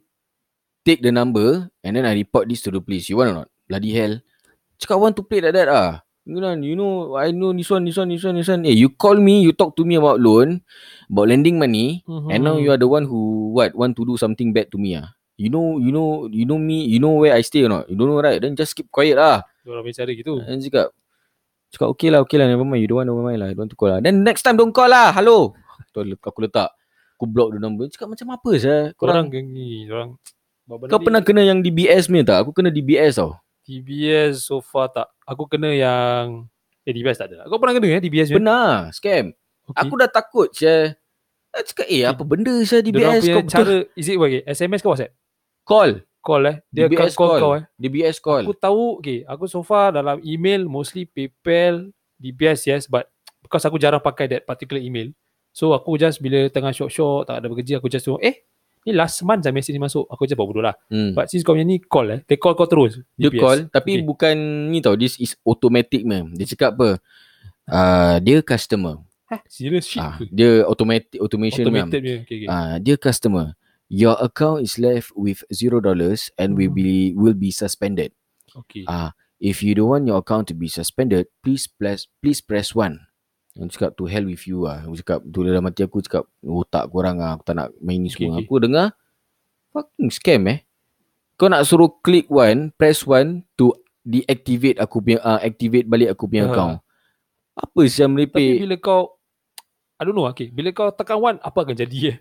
Take 0.84 1.00
the 1.00 1.12
number 1.12 1.72
And 1.80 1.96
then 1.96 2.04
I 2.04 2.12
report 2.12 2.48
this 2.52 2.60
to 2.68 2.72
the 2.72 2.80
police. 2.84 3.08
You 3.08 3.16
want 3.20 3.32
or 3.32 3.36
not? 3.44 3.48
Bloody 3.64 3.96
hell 3.96 4.20
Cakap 4.80 4.96
want 4.96 5.14
to 5.14 5.22
play 5.22 5.44
like 5.44 5.52
that 5.52 5.68
ah. 5.68 6.00
You 6.28 6.36
know, 6.36 6.52
you 6.52 6.76
know 6.76 7.16
I 7.16 7.32
know 7.32 7.50
this 7.56 7.68
one 7.72 7.88
This 7.88 7.96
one 7.96 8.12
This 8.12 8.22
one 8.22 8.36
This 8.36 8.48
one. 8.48 8.62
Eh 8.68 8.76
you 8.76 8.92
call 8.92 9.16
me 9.16 9.40
You 9.40 9.56
talk 9.56 9.72
to 9.80 9.88
me 9.88 9.96
about 9.96 10.20
loan 10.20 10.60
About 11.08 11.32
lending 11.32 11.56
money 11.56 12.04
Mhm. 12.04 12.28
And 12.28 12.40
now 12.44 12.56
you 12.60 12.68
are 12.70 12.80
the 12.80 12.86
one 12.86 13.08
who 13.08 13.50
What 13.56 13.72
Want 13.72 13.96
to 13.96 14.04
do 14.04 14.20
something 14.20 14.52
bad 14.52 14.68
to 14.72 14.78
me 14.78 15.00
ah. 15.00 15.16
You 15.40 15.48
know 15.48 15.80
You 15.80 15.90
know 15.90 16.28
You 16.28 16.44
know 16.44 16.60
me 16.60 16.84
You 16.86 17.00
know 17.00 17.16
where 17.16 17.32
I 17.32 17.40
stay 17.40 17.64
or 17.64 17.72
not. 17.72 17.88
You 17.88 17.96
don't 17.96 18.12
know 18.12 18.20
right? 18.20 18.36
Then 18.40 18.52
just 18.54 18.76
keep 18.76 18.92
quiet 18.92 19.16
lah 19.16 19.42
orang 19.70 19.84
punya 19.86 20.02
cara 20.02 20.10
gitu. 20.12 20.34
And 20.44 20.60
cakap 20.60 20.88
Cakap 21.72 21.88
okay 21.96 22.08
lah 22.12 22.20
okay 22.24 22.36
lah 22.36 22.46
Never 22.48 22.68
mind. 22.68 22.84
You 22.84 22.88
don't 22.92 23.00
want 23.04 23.08
never 23.08 23.24
mind 23.24 23.38
lah. 23.40 23.48
I 23.50 23.56
don't 23.56 23.64
want 23.66 23.72
to 23.72 23.78
call 23.80 23.90
lah. 23.90 23.98
Then 24.04 24.22
next 24.22 24.44
time 24.44 24.60
don't 24.60 24.76
call 24.76 24.92
lah. 24.92 25.10
Hello. 25.16 25.56
Tu 25.90 25.98
aku 26.20 26.40
letak. 26.46 26.70
Aku 27.18 27.26
block 27.28 27.56
the 27.56 27.60
number. 27.60 27.88
Cakap 27.90 28.12
macam 28.12 28.32
apa 28.32 28.50
saya 28.60 28.92
Korang 28.96 29.28
Korang 29.28 29.48
ni, 29.50 29.88
orang 29.88 30.16
Kau 30.86 31.02
pernah 31.02 31.18
kena 31.18 31.42
yang 31.42 31.58
DBS 31.66 32.06
ni 32.06 32.22
tak? 32.22 32.46
Aku 32.46 32.54
kena 32.54 32.70
DBS 32.70 33.18
tau 33.18 33.34
DBS 33.70 34.42
so 34.42 34.58
far 34.58 34.90
tak. 34.90 35.06
Aku 35.22 35.46
kena 35.46 35.70
yang 35.70 36.50
eh 36.82 36.90
DBS 36.90 37.22
tak 37.22 37.30
ada. 37.30 37.46
Kau 37.46 37.62
pernah 37.62 37.78
kena 37.78 37.86
eh 37.94 38.02
DBS 38.02 38.34
punya? 38.34 38.38
Pernah 38.42 38.68
Scam 38.90 39.26
Okay. 39.70 39.86
Aku 39.86 39.94
dah 39.94 40.10
takut 40.10 40.50
saya 40.50 40.98
Aku 41.54 41.62
cakap 41.62 41.86
eh 41.86 42.02
apa 42.02 42.26
benda 42.26 42.50
saya 42.66 42.82
DBS 42.82 43.22
Kau 43.22 43.38
betul 43.38 43.54
cara 43.54 43.76
is 43.94 44.10
it 44.10 44.18
okay, 44.18 44.42
SMS 44.42 44.82
ke 44.82 44.88
WhatsApp? 44.90 45.12
Call 45.62 46.02
Call 46.18 46.42
eh. 46.50 46.56
Dia 46.74 46.90
DBS 46.90 47.14
call, 47.14 47.38
call 47.38 47.38
call. 47.38 47.54
eh. 47.54 47.64
DBS 47.78 48.16
call 48.18 48.42
Aku 48.42 48.54
tahu 48.58 48.98
okay, 48.98 49.22
aku 49.30 49.46
so 49.46 49.62
far 49.62 49.94
dalam 49.94 50.18
email 50.26 50.66
mostly 50.66 51.06
PayPal, 51.06 51.86
DBS 52.18 52.66
yes 52.66 52.90
but 52.90 53.06
because 53.40 53.62
aku 53.62 53.78
jarang 53.78 54.02
pakai 54.02 54.26
that 54.26 54.42
particular 54.42 54.82
email. 54.82 55.14
So 55.54 55.70
aku 55.70 55.94
just 55.94 56.18
bila 56.18 56.50
tengah 56.50 56.74
short-short 56.74 57.30
tak 57.30 57.38
ada 57.38 57.46
bekerja 57.46 57.78
aku 57.78 57.86
just 57.86 58.10
tengok 58.10 58.22
eh 58.26 58.42
ni 58.82 58.96
last 58.96 59.20
month 59.22 59.44
saya 59.44 59.52
message 59.52 59.76
ni 59.76 59.82
masuk. 59.82 60.08
Aku 60.08 60.24
buat 60.24 60.48
bodoh 60.48 60.64
lah. 60.64 60.74
hmm. 60.88 61.12
But 61.12 61.28
since 61.28 61.44
kau 61.44 61.52
punya 61.52 61.68
ni 61.68 61.80
call 61.80 62.08
eh. 62.16 62.20
They 62.24 62.40
call 62.40 62.56
kau 62.56 62.64
terus. 62.64 62.96
Dia 63.14 63.28
DBS. 63.28 63.40
call 63.40 63.58
Tapi 63.68 63.90
Okay. 64.00 64.04
bukan 64.06 64.34
ni 64.72 64.80
tau 64.80 64.96
This 64.96 65.20
is 65.20 65.36
automatic 65.44 66.00
man 66.08 66.32
Dia 66.32 66.48
cakap 66.48 66.80
apa 66.80 66.88
uh, 67.68 68.16
Dia 68.20 68.40
customer 68.40 69.04
Serious 69.46 69.86
shit. 69.86 70.02
ah? 70.02 70.18
Dia 70.32 70.64
automatic 70.66 71.20
Automation. 71.22 71.62
Automated 71.62 72.00
punya. 72.02 72.16
Okay, 72.26 72.36
okay. 72.42 72.48
uh, 72.50 72.82
dear 72.82 72.98
customer, 72.98 73.54
your 73.86 74.18
account 74.18 74.58
is 74.66 74.74
left 74.74 75.14
with 75.14 75.46
zero 75.54 75.78
dollars 75.78 76.34
and 76.34 76.58
will 76.58 76.72
Hmm. 76.72 76.78
be 76.80 77.14
will 77.14 77.36
be 77.38 77.54
suspended. 77.54 78.10
okay. 78.58 78.82
Uh, 78.90 79.14
if 79.38 79.62
you 79.62 79.78
don't 79.78 79.86
want 79.86 80.04
your 80.10 80.18
account 80.18 80.50
to 80.50 80.54
be 80.58 80.66
suspended, 80.66 81.30
please 81.46 81.70
press 81.70 82.10
please 82.18 82.42
press 82.42 82.74
one. 82.74 82.98
Aku 83.52 83.66
cakap 83.68 83.90
to 83.94 84.06
hell 84.06 84.24
with 84.24 84.44
you 84.44 84.64
ah. 84.64 84.82
Aku 84.82 84.94
cakap 84.96 85.18
tu 85.24 85.42
dalam 85.42 85.62
hati 85.62 85.82
aku 85.82 85.98
cakap 86.00 86.24
otak 86.40 86.86
korang 86.86 87.18
ah. 87.18 87.34
Aku 87.34 87.42
tak 87.42 87.56
nak 87.56 87.68
main 87.78 87.98
ni 87.98 88.08
Okay, 88.08 88.24
semua. 88.24 88.38
okay. 88.38 88.46
Aku 88.46 88.54
dengar 88.58 88.86
fucking 89.70 90.10
scam 90.10 90.42
eh. 90.46 90.58
Kau 91.34 91.46
nak 91.46 91.64
suruh 91.64 91.90
click 91.98 92.28
one, 92.28 92.70
press 92.72 93.02
one 93.02 93.42
to 93.54 93.72
deactivate 94.00 94.76
aku 94.76 95.00
punya 95.00 95.18
uh, 95.20 95.38
activate 95.38 95.84
balik 95.84 96.12
aku 96.12 96.24
punya 96.26 96.46
Ah. 96.46 96.50
account. 96.50 96.74
Apa 97.52 97.80
sih 97.84 98.00
yang 98.00 98.12
Tapi 98.12 98.24
merepek? 98.24 98.50
bila 98.60 98.76
kau 98.76 99.02
I 99.96 100.02
don't 100.02 100.14
know 100.14 100.24
okay. 100.24 100.48
Bila 100.48 100.68
kau 100.70 100.88
tekan 100.90 101.16
one 101.16 101.36
apa 101.38 101.58
akan 101.58 101.76
jadi 101.76 101.98
eh? 102.06 102.18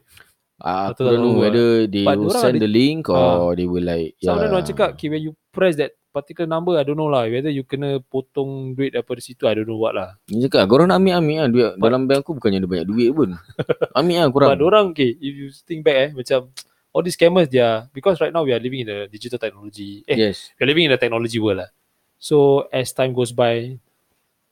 Ah, 0.57 0.91
aku 0.91 1.03
don't 1.05 1.19
know 1.19 1.31
tahu, 1.31 1.39
whether 1.39 1.67
they 1.85 2.03
But 2.03 2.19
will 2.19 2.31
send 2.33 2.55
ada- 2.55 2.63
the 2.63 2.67
link 2.67 3.07
or 3.07 3.55
they 3.55 3.63
will 3.63 3.79
like 3.81 4.19
So 4.19 4.27
yeah. 4.27 4.35
yeah. 4.35 4.51
orang 4.51 4.65
cakap 4.65 4.89
okay, 4.93 5.07
when 5.07 5.21
you 5.21 5.31
press 5.49 5.79
that 5.79 5.95
particular 6.09 6.49
number 6.49 6.75
I 6.75 6.83
don't 6.83 6.97
know 6.97 7.07
lah 7.07 7.29
whether 7.29 7.53
you 7.53 7.61
kena 7.63 8.01
potong 8.01 8.73
duit 8.73 8.97
daripada 8.97 9.21
situ 9.21 9.45
I 9.45 9.53
don't 9.57 9.69
know 9.69 9.77
what 9.77 9.93
lah. 9.93 10.17
Dia 10.25 10.49
cakap 10.49 10.67
korang 10.67 10.89
nak 10.89 10.99
ambil-ambil 11.01 11.37
lah 11.37 11.49
duit. 11.49 11.71
Dalam 11.77 12.01
bank 12.09 12.25
aku 12.25 12.37
bukannya 12.37 12.59
ada 12.59 12.69
banyak 12.69 12.87
duit 12.89 13.09
pun. 13.13 13.29
ambil 13.99 14.15
lah 14.17 14.29
korang. 14.33 14.49
But 14.53 14.61
orang 14.65 14.85
okay 14.93 15.13
if 15.15 15.33
you 15.33 15.47
think 15.65 15.85
back 15.85 15.97
eh 15.97 16.09
macam 16.13 16.49
all 16.89 17.05
these 17.05 17.13
scammers 17.13 17.47
they 17.47 17.61
are 17.61 17.85
because 17.93 18.17
right 18.17 18.33
now 18.33 18.41
we 18.41 18.49
are 18.49 18.59
living 18.61 18.81
in 18.83 18.89
the 18.89 18.99
digital 19.07 19.37
technology 19.37 20.01
eh 20.09 20.17
Yes. 20.17 20.49
we 20.57 20.65
are 20.65 20.69
living 20.69 20.89
in 20.89 20.91
the 20.91 21.01
technology 21.01 21.37
world 21.37 21.61
lah. 21.61 21.69
So 22.17 22.65
as 22.73 22.91
time 22.91 23.13
goes 23.13 23.29
by 23.31 23.77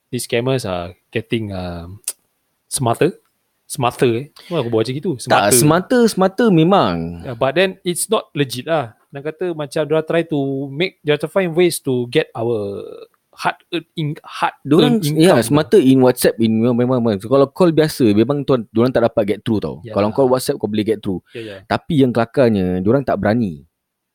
these 0.08 0.24
scammers 0.24 0.64
are 0.64 0.96
getting 1.12 1.52
um, 1.52 2.00
smarter 2.70 3.18
smarter 3.68 4.12
eh. 4.16 4.26
Kenapa 4.34 4.64
aku 4.64 4.70
buat 4.72 4.84
macam 4.88 4.96
gitu? 4.96 5.12
Tak, 5.28 5.52
semata 5.54 6.00
semata 6.08 6.48
memang. 6.48 7.22
Yeah, 7.22 7.36
but 7.36 7.54
then 7.54 7.78
it's 7.84 8.08
not 8.08 8.32
legit 8.32 8.66
lah. 8.66 8.96
Nak 9.12 9.24
kata 9.24 9.46
macam 9.52 9.84
dia 9.84 10.02
try 10.02 10.24
to 10.24 10.40
make 10.68 11.00
dia 11.04 11.20
to 11.20 11.28
find 11.28 11.52
ways 11.52 11.80
to 11.80 12.08
get 12.08 12.32
our 12.32 12.82
hard 13.38 13.54
earned 13.70 13.86
in, 13.94 14.08
hard 14.26 14.56
Diorang 14.66 14.98
earned 14.98 15.14
ya 15.14 15.38
income. 15.38 15.46
semata 15.46 15.78
in 15.78 16.02
WhatsApp 16.02 16.42
in 16.42 16.58
memang 16.58 16.74
memang, 16.74 16.98
memang. 17.00 17.22
So, 17.22 17.30
kalau 17.30 17.46
call 17.48 17.70
biasa 17.70 18.10
memang 18.12 18.42
tuan 18.42 18.66
diorang 18.74 18.90
tak 18.90 19.06
dapat 19.06 19.24
get 19.30 19.40
through 19.46 19.62
tau. 19.62 19.78
Ya. 19.86 19.94
Kalau 19.94 20.10
call 20.10 20.28
WhatsApp 20.28 20.58
kau 20.58 20.66
boleh 20.66 20.82
get 20.82 21.00
through. 21.00 21.22
Ya, 21.38 21.42
ya. 21.46 21.58
Tapi 21.70 22.02
yang 22.02 22.10
kelakarnya 22.10 22.82
diorang 22.82 23.06
tak 23.06 23.22
berani. 23.22 23.62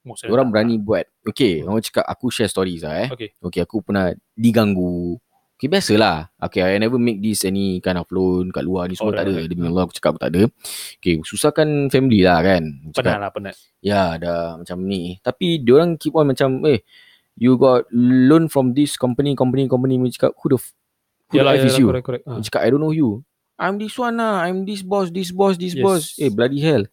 Diorang 0.02 0.50
tak- 0.50 0.52
berani 0.59 0.75
buat. 0.76 1.06
Okay, 1.23 1.62
orang 1.62 1.78
cakap 1.78 2.02
aku 2.02 2.35
share 2.35 2.50
stories 2.50 2.82
lah 2.82 3.06
eh. 3.06 3.09
Okay. 3.14 3.30
Okay, 3.38 3.62
aku 3.62 3.78
pernah 3.78 4.11
diganggu. 4.35 5.23
Okay, 5.62 5.71
biasalah. 5.71 6.26
Okay, 6.42 6.59
I 6.59 6.75
never 6.83 6.99
make 6.99 7.23
this 7.23 7.47
any 7.47 7.78
kind 7.78 7.95
of 7.95 8.11
loan 8.11 8.50
kat 8.50 8.66
luar 8.66 8.90
ni 8.90 8.99
semua 8.99 9.14
Alright, 9.14 9.23
tak 9.23 9.31
ada. 9.31 9.35
alright. 9.38 9.50
Demi 9.54 9.71
Allah 9.71 9.83
aku 9.87 9.95
cakap 9.95 10.19
aku 10.19 10.21
tak 10.26 10.31
ada. 10.35 10.42
Okay, 10.99 11.14
susahkan 11.23 11.69
family 11.87 12.19
lah 12.26 12.42
kan. 12.42 12.62
Cakap, 12.90 12.99
Penat 13.07 13.19
lah 13.23 13.31
penat. 13.31 13.54
Ya 13.78 14.19
dah 14.19 14.59
macam 14.59 14.83
ni 14.83 15.23
Tapi 15.23 15.62
diorang 15.62 15.95
keep 15.99 16.19
on 16.19 16.35
macam 16.35 16.62
Eh 16.66 16.83
You 17.38 17.54
got 17.54 17.87
loan 17.95 18.50
from 18.50 18.75
this 18.75 18.95
company 18.95 19.35
Company 19.38 19.66
company 19.66 19.99
Mereka 19.99 20.19
cakap 20.19 20.33
Who 20.38 20.54
the 20.54 20.59
f- 20.59 20.75
Who 21.31 21.38
Yalah, 21.38 21.54
the 21.54 21.59
F 21.59 21.66
is 21.66 21.71
yalah, 21.71 21.78
you 21.78 21.87
correct, 21.90 22.07
correct. 22.07 22.25
Ah. 22.26 22.38
Cakap 22.42 22.61
I 22.62 22.69
don't 22.71 22.78
know 22.78 22.95
you 22.95 23.23
I'm 23.59 23.78
this 23.78 23.95
one 23.95 24.19
lah 24.19 24.42
I'm 24.47 24.62
this 24.62 24.83
boss 24.83 25.11
This 25.11 25.31
boss 25.31 25.59
This 25.59 25.75
Yes. 25.75 25.83
boss 25.83 26.02
Eh 26.19 26.31
bloody 26.31 26.59
hell 26.62 26.87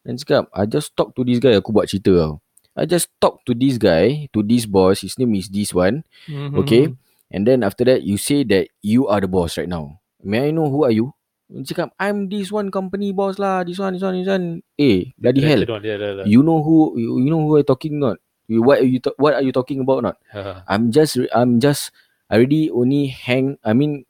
Dan 0.00 0.16
cakap 0.16 0.48
I 0.52 0.64
just 0.64 0.92
talk 0.92 1.12
to 1.16 1.24
this 1.24 1.40
guy 1.40 1.56
Aku 1.56 1.72
buat 1.72 1.88
cerita 1.88 2.12
tau 2.12 2.32
I 2.72 2.84
just 2.84 3.08
talk 3.16 3.40
to 3.44 3.52
this 3.52 3.76
guy 3.76 4.28
To 4.32 4.44
this 4.44 4.64
boss 4.64 5.00
His 5.00 5.16
name 5.16 5.32
is 5.36 5.48
this 5.48 5.72
one 5.72 6.04
Mhm. 6.28 6.60
Okay 6.60 6.92
And 7.34 7.42
then 7.42 7.66
after 7.66 7.82
that 7.90 8.06
You 8.06 8.14
say 8.14 8.46
that 8.46 8.70
You 8.78 9.10
are 9.10 9.18
the 9.18 9.26
boss 9.26 9.58
right 9.58 9.66
now 9.66 9.98
May 10.22 10.48
I 10.48 10.50
know 10.54 10.70
who 10.70 10.86
are 10.86 10.94
you 10.94 11.10
Dia 11.50 11.74
Cakap 11.74 11.90
I'm 11.98 12.30
this 12.30 12.54
one 12.54 12.70
company 12.70 13.10
boss 13.10 13.42
lah 13.42 13.66
This 13.66 13.82
one 13.82 13.98
this 13.98 14.06
one 14.06 14.14
this 14.14 14.30
one 14.30 14.62
Eh 14.78 15.10
bloody 15.18 15.42
hell 15.42 15.66
You 16.22 16.46
know 16.46 16.62
who 16.62 16.94
You, 16.94 17.18
you 17.18 17.28
know 17.34 17.42
who 17.42 17.58
I 17.58 17.66
talking 17.66 17.98
not 17.98 18.22
you, 18.46 18.62
What 18.62 18.80
are 18.80 18.86
you 18.86 19.02
What 19.18 19.34
are 19.34 19.42
you 19.42 19.50
talking 19.50 19.82
about 19.82 20.06
not 20.06 20.16
Ha. 20.30 20.62
I'm 20.70 20.94
just 20.94 21.18
I'm 21.34 21.58
just 21.58 21.90
I 22.30 22.38
already 22.40 22.70
only 22.70 23.10
hang 23.12 23.58
I 23.66 23.74
mean 23.74 24.06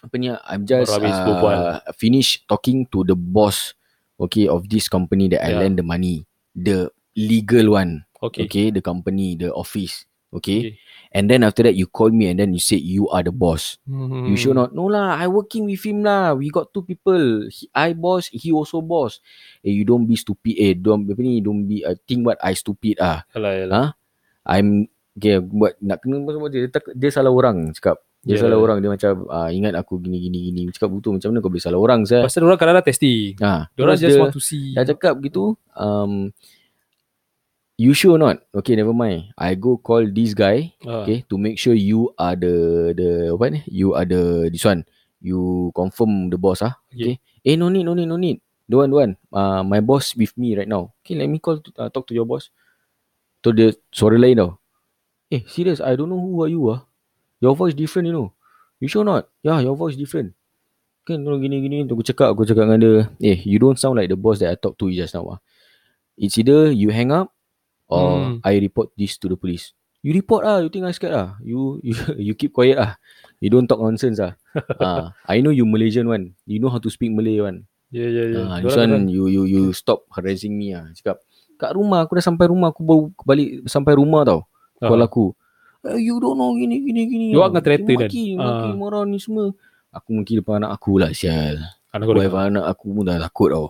apa 0.00 0.16
ni 0.16 0.32
I'm 0.32 0.64
just 0.64 0.88
uh, 0.96 1.80
finish 1.96 2.40
talking 2.48 2.88
to 2.88 3.04
the 3.04 3.12
boss 3.12 3.76
okay 4.16 4.48
of 4.48 4.68
this 4.68 4.88
company 4.88 5.28
that 5.32 5.44
I 5.44 5.52
Yeah. 5.56 5.66
lend 5.66 5.76
the 5.80 5.84
money 5.84 6.24
the 6.56 6.88
legal 7.16 7.76
one 7.76 8.08
Okay. 8.20 8.44
okay, 8.48 8.66
the 8.68 8.84
company 8.84 9.32
the 9.36 9.48
office 9.52 10.04
okay? 10.32 10.72
Okay. 10.72 10.89
And 11.10 11.26
then 11.26 11.42
after 11.42 11.62
that 11.62 11.74
you 11.74 11.86
call 11.86 12.08
me 12.08 12.30
and 12.30 12.38
then 12.38 12.54
you 12.54 12.58
say 12.58 12.78
you 12.78 13.10
are 13.10 13.20
the 13.20 13.30
boss 13.30 13.76
Hmm. 13.82 14.30
you 14.30 14.34
should 14.34 14.54
not 14.54 14.70
no 14.70 14.86
lah 14.86 15.14
I 15.14 15.26
working 15.26 15.66
with 15.66 15.82
him 15.82 16.02
lah 16.02 16.32
we 16.32 16.48
got 16.48 16.70
two 16.70 16.82
people 16.82 17.46
he, 17.50 17.66
I 17.70 17.92
boss 17.92 18.30
he 18.30 18.50
also 18.50 18.78
boss 18.78 19.18
eh 19.60 19.74
you 19.74 19.82
don't 19.82 20.06
be 20.06 20.14
stupid 20.14 20.54
eh 20.54 20.72
don't 20.72 21.04
apa 21.04 21.18
ni 21.18 21.42
don't 21.42 21.66
be 21.66 21.82
uh, 21.82 21.98
think 22.06 22.22
what 22.24 22.38
I 22.38 22.54
stupid 22.54 22.98
ah 22.98 23.26
Yalah, 23.34 23.52
yalah. 23.58 23.86
Ha? 23.90 23.98
I'm 24.56 24.86
okay, 25.12 25.36
buat 25.36 25.76
nak 25.78 26.00
kena 26.00 26.22
apa 26.22 26.48
dia, 26.48 26.64
dia, 26.64 26.80
dia 26.96 27.10
salah 27.12 27.28
orang 27.28 27.74
cakap. 27.76 28.00
Dia 28.20 28.36
Yeah. 28.36 28.44
salah 28.44 28.56
orang 28.56 28.80
dia 28.80 28.88
macam 28.88 29.24
uh, 29.26 29.48
ingat 29.48 29.72
aku 29.76 29.96
gini 29.96 30.20
gini 30.20 30.48
gini. 30.48 30.60
Cakap 30.68 30.92
betul 30.92 31.16
macam 31.16 31.28
mana 31.32 31.40
kau 31.40 31.48
boleh 31.48 31.60
salah 31.60 31.80
orang 31.80 32.00
saya. 32.04 32.24
Pasal 32.24 32.44
orang 32.44 32.56
kadang-kadang 32.56 32.88
testing. 32.88 33.32
Ha, 33.40 33.68
Diorang 33.72 33.96
terus 33.96 34.00
just 34.00 34.12
dia, 34.12 34.20
want 34.20 34.32
to 34.32 34.40
see. 34.40 34.72
Dah 34.72 34.84
cakap 34.84 35.14
gitu, 35.20 35.56
um, 35.72 36.28
you 37.80 37.96
sure 37.96 38.20
not? 38.20 38.44
Okay, 38.52 38.76
never 38.76 38.92
mind. 38.92 39.32
I 39.40 39.56
go 39.56 39.80
call 39.80 40.04
this 40.04 40.36
guy, 40.36 40.76
Ah. 40.84 41.00
okay, 41.08 41.24
to 41.32 41.40
make 41.40 41.56
sure 41.56 41.72
you 41.72 42.12
are 42.20 42.36
the 42.36 42.92
the 42.92 43.08
apa 43.32 43.56
ni? 43.56 43.60
You 43.72 43.96
are 43.96 44.04
the 44.04 44.52
this 44.52 44.68
one. 44.68 44.84
You 45.24 45.72
confirm 45.72 46.28
the 46.28 46.36
boss 46.36 46.60
ah. 46.60 46.76
Okay. 46.92 47.16
Eh 47.40 47.56
no 47.56 47.72
need, 47.72 47.88
no 47.88 47.96
need, 47.96 48.04
no 48.12 48.20
need. 48.20 48.44
Don't 48.68 48.84
want, 48.84 48.90
don't 48.92 49.00
want. 49.00 49.14
Uh, 49.32 49.62
my 49.64 49.80
boss 49.80 50.12
with 50.12 50.36
me 50.36 50.52
right 50.52 50.68
now. 50.68 50.92
Okay, 51.00 51.16
let 51.16 51.26
me 51.32 51.40
call 51.40 51.56
to, 51.64 51.68
uh, 51.80 51.88
talk 51.88 52.04
to 52.08 52.14
your 52.14 52.28
boss. 52.28 52.52
Tu 53.40 53.48
dia 53.56 53.72
suara 53.88 54.20
lain 54.20 54.36
tau. 54.36 54.50
Eh, 55.32 55.40
serious, 55.48 55.80
I 55.80 55.96
don't 55.96 56.12
know 56.12 56.20
who 56.20 56.44
are 56.44 56.52
you 56.52 56.68
ah. 56.68 56.84
Your 57.40 57.56
voice 57.56 57.72
different, 57.72 58.12
you 58.12 58.14
know. 58.14 58.36
You 58.84 58.92
sure 58.92 59.08
not? 59.08 59.32
Yeah, 59.40 59.64
your 59.64 59.72
voice 59.72 59.96
different. 59.96 60.36
Kan 61.08 61.24
okay, 61.24 61.48
gini 61.48 61.64
gini 61.64 61.76
tu 61.88 61.96
aku 61.96 62.04
cakap 62.04 62.36
aku 62.36 62.44
cakap 62.44 62.68
dengan 62.68 62.78
dia, 62.80 62.92
eh, 63.24 63.40
you 63.48 63.56
don't 63.56 63.80
sound 63.80 63.96
like 63.96 64.12
the 64.12 64.20
boss 64.20 64.44
that 64.44 64.52
I 64.52 64.56
talk 64.60 64.76
to 64.76 64.92
just 64.92 65.16
now 65.16 65.24
ah. 65.36 65.38
It's 66.20 66.36
either 66.36 66.68
you 66.68 66.92
hang 66.92 67.08
up 67.08 67.32
or 67.90 68.06
Hmm. 68.14 68.34
I 68.40 68.56
report 68.56 68.94
this 68.94 69.18
to 69.18 69.26
the 69.26 69.34
police. 69.34 69.74
You 70.00 70.16
report 70.16 70.48
ah, 70.48 70.62
you 70.62 70.72
think 70.72 70.88
I 70.88 70.94
scared 70.94 71.12
ah? 71.12 71.36
You 71.42 71.76
you 71.84 71.94
you 72.16 72.32
keep 72.32 72.54
quiet 72.54 72.78
ah. 72.78 72.96
You 73.36 73.50
don't 73.50 73.66
talk 73.66 73.82
nonsense 73.82 74.16
ah. 74.16 74.38
ah, 74.80 75.12
I 75.26 75.42
know 75.42 75.50
you 75.50 75.66
Malaysian 75.66 76.06
one. 76.06 76.32
You 76.46 76.56
know 76.56 76.70
how 76.70 76.80
to 76.80 76.88
speak 76.88 77.12
Malay 77.12 77.42
one. 77.42 77.68
Ya, 77.90 78.06
ya, 78.06 78.24
ya. 78.30 78.40
Ah, 78.46 78.62
Diorang 78.62 78.64
this 78.64 78.76
one 78.78 78.90
kadang- 78.96 79.10
you 79.10 79.24
you 79.26 79.42
you 79.44 79.62
stop 79.74 80.06
harassing 80.08 80.54
me 80.54 80.72
ah. 80.72 80.86
Cakap 80.94 81.20
kat 81.60 81.76
rumah 81.76 82.06
aku 82.06 82.16
dah 82.16 82.24
sampai 82.24 82.48
rumah 82.48 82.72
aku 82.72 82.80
baru 82.80 83.02
balik 83.20 83.66
sampai 83.68 83.92
rumah 83.98 84.24
tau. 84.24 84.46
Ah. 84.80 84.88
Call 84.88 85.02
aku. 85.04 85.26
Eh, 85.80 85.96
you 86.00 86.16
don't 86.16 86.36
know 86.36 86.54
gini 86.56 86.80
gini 86.80 87.02
gini. 87.04 87.26
You 87.34 87.42
ah. 87.44 87.50
akan 87.52 87.60
threaten 87.60 87.88
kan? 87.90 88.08
Maki, 88.08 88.24
maki 88.38 88.68
Ah. 88.70 88.76
marah 88.78 89.02
ni 89.04 89.20
semua. 89.20 89.52
Aku 89.90 90.14
maki 90.14 90.38
depan 90.38 90.62
anak 90.62 90.78
aku 90.78 90.96
lah 90.96 91.10
sial. 91.10 91.60
Anak 91.90 92.06
dengar. 92.06 92.46
anak 92.46 92.64
aku 92.70 92.94
pun 92.94 93.02
dah 93.04 93.18
takut 93.18 93.50
tau. 93.50 93.66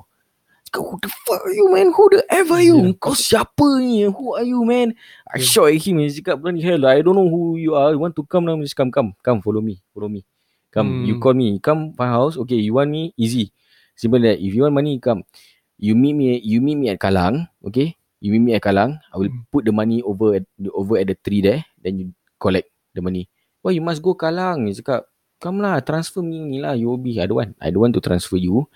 Who 0.71 0.99
the 1.03 1.11
fuck 1.27 1.43
are 1.43 1.51
you 1.51 1.67
man? 1.75 1.91
Who 1.91 2.05
the 2.15 2.23
F 2.31 2.47
are 2.55 2.63
you? 2.63 2.79
Yeah. 2.79 2.95
Kau 3.03 3.15
siapa 3.19 3.83
ni? 3.83 4.07
Who 4.07 4.39
are 4.39 4.47
you 4.47 4.63
man? 4.63 4.95
I 5.27 5.43
Yeah. 5.43 5.51
shot 5.51 5.67
at 5.75 5.83
him. 5.83 5.99
He 5.99 6.07
cakap, 6.23 6.39
bloody 6.39 6.63
hell, 6.63 6.87
I 6.87 7.03
don't 7.03 7.19
know 7.19 7.27
who 7.27 7.59
you 7.59 7.75
are. 7.75 7.91
You 7.91 7.99
want 7.99 8.15
to 8.15 8.23
come 8.23 8.47
now? 8.47 8.55
Just 8.63 8.79
come, 8.79 8.95
come. 8.95 9.19
Come, 9.19 9.43
follow 9.43 9.59
me. 9.59 9.83
Follow 9.91 10.07
me. 10.07 10.23
Come, 10.71 11.03
you 11.03 11.19
Hmm. 11.19 11.23
call 11.27 11.35
me. 11.35 11.59
Come 11.59 11.91
my 11.99 12.07
house. 12.07 12.39
Okay, 12.39 12.63
you 12.63 12.79
want 12.79 12.87
me? 12.95 13.11
Easy. 13.19 13.51
Simple 13.99 14.23
that. 14.23 14.39
If 14.39 14.55
you 14.55 14.63
want 14.63 14.79
money, 14.79 15.03
come. 15.03 15.27
You 15.75 15.99
meet 15.99 16.15
me. 16.15 16.39
You 16.39 16.63
meet 16.63 16.79
me 16.79 16.87
at 16.95 17.03
Kalang. 17.03 17.51
Okay. 17.67 17.99
You 18.23 18.31
meet 18.39 18.45
me 18.47 18.53
at 18.55 18.63
Kalang. 18.63 19.03
I 19.11 19.19
will 19.19 19.33
Hmm. 19.35 19.51
put 19.51 19.67
the 19.67 19.75
money 19.75 20.07
over 20.07 20.39
at 20.39 20.47
over 20.71 21.03
at 21.03 21.11
the 21.11 21.19
tree 21.19 21.43
there. 21.43 21.67
Then 21.83 21.99
you 21.99 22.07
collect 22.39 22.71
the 22.95 23.03
money. 23.03 23.27
Why 23.59 23.75
you 23.75 23.83
must 23.83 23.99
go 23.99 24.15
Kalang? 24.15 24.71
He 24.71 24.79
cakap, 24.79 25.11
come 25.43 25.59
lah, 25.59 25.83
transfer 25.83 26.23
me 26.23 26.39
ni 26.47 26.63
lah, 26.63 26.79
UOB. 26.79 27.19
I 27.19 27.27
don't 27.27 27.43
want. 27.43 27.53
I 27.59 27.75
don't 27.75 27.83
want 27.83 27.95
to 27.99 28.03
transfer 28.05 28.39
you. 28.39 28.71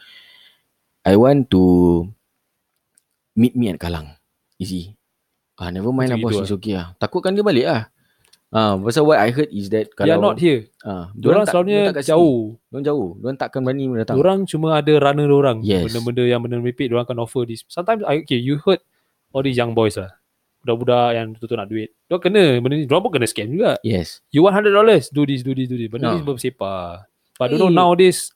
I 1.04 1.14
want 1.14 1.52
to 1.52 1.62
meet 3.34 3.54
me 3.54 3.68
at 3.68 3.78
Kalang. 3.78 4.16
Easy. 4.56 4.96
Ah, 5.54 5.70
never 5.70 5.92
mind 5.92 6.10
lah 6.10 6.18
boss, 6.18 6.40
it's 6.40 6.50
okay 6.50 6.74
lah. 6.74 6.96
Takutkan 6.98 7.36
dia 7.36 7.44
balik 7.44 7.66
lah. 7.66 7.82
Ah, 8.54 8.78
pasal 8.78 9.02
what 9.02 9.18
I 9.18 9.34
heard 9.34 9.50
is 9.50 9.66
that 9.70 9.90
They 9.98 10.10
are 10.10 10.14
kalau 10.14 10.30
not 10.30 10.38
here. 10.38 10.70
ah, 10.82 11.10
Diorang 11.12 11.42
tak- 11.42 11.58
selalunya 11.58 11.90
diorang 11.90 11.96
tak 11.98 12.06
jauh. 12.06 12.38
Diorang 12.70 12.84
jauh. 12.86 13.08
Diorang 13.18 13.38
takkan 13.38 13.60
berani 13.62 13.84
datang. 13.98 14.16
Diorang 14.16 14.40
cuma 14.46 14.68
ada 14.78 14.92
runner 14.94 15.26
diorang. 15.26 15.58
Yes. 15.66 15.90
Benda-benda 15.90 16.22
yang 16.22 16.40
benda 16.40 16.56
repeat 16.58 16.88
diorang 16.88 17.02
akan 17.04 17.18
offer 17.20 17.42
this. 17.44 17.66
Sometimes 17.66 18.06
I, 18.06 18.22
okay, 18.22 18.38
you 18.38 18.62
heard 18.62 18.78
all 19.34 19.42
these 19.42 19.58
young 19.58 19.74
boys 19.74 19.98
lah. 19.98 20.14
Budak-budak 20.62 21.08
yang 21.12 21.26
betul-betul 21.34 21.58
nak 21.58 21.68
duit. 21.68 21.88
Diorang 22.06 22.22
kena 22.22 22.42
benda 22.62 22.74
ni. 22.78 22.84
Diorang 22.86 23.02
pun 23.02 23.12
kena 23.12 23.26
scam 23.26 23.46
juga. 23.50 23.70
Yes. 23.82 24.22
You 24.30 24.46
want 24.46 24.54
$100, 24.54 24.70
do 25.10 25.22
this, 25.26 25.42
do 25.42 25.52
this, 25.52 25.66
do 25.66 25.74
this. 25.74 25.90
Benda 25.90 26.14
ni 26.14 26.22
No. 26.22 26.26
bersepah. 26.34 27.02
But 27.34 27.50
don't 27.50 27.58
know 27.58 27.70
nowadays, 27.70 28.30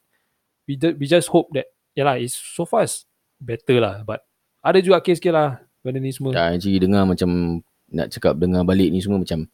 we, 0.67 0.75
we 0.99 1.07
just 1.07 1.31
hope 1.31 1.47
that, 1.55 1.71
yalah, 1.99 2.15
it's 2.17 2.39
so 2.39 2.63
far 2.63 2.87
it's 2.87 3.03
better 3.37 3.83
lah. 3.83 4.07
But 4.07 4.23
ada 4.63 4.79
juga 4.79 5.03
kes-kes 5.03 5.35
lah 5.35 5.59
benda 5.83 5.99
ni 5.99 6.15
semua. 6.15 6.31
Tak 6.31 6.55
actually 6.55 6.79
dengar 6.79 7.03
macam 7.03 7.59
nak 7.89 8.13
cakap 8.13 8.37
dengar 8.37 8.63
balik 8.63 8.93
ni 8.93 9.01
semua 9.01 9.17
macam 9.17 9.49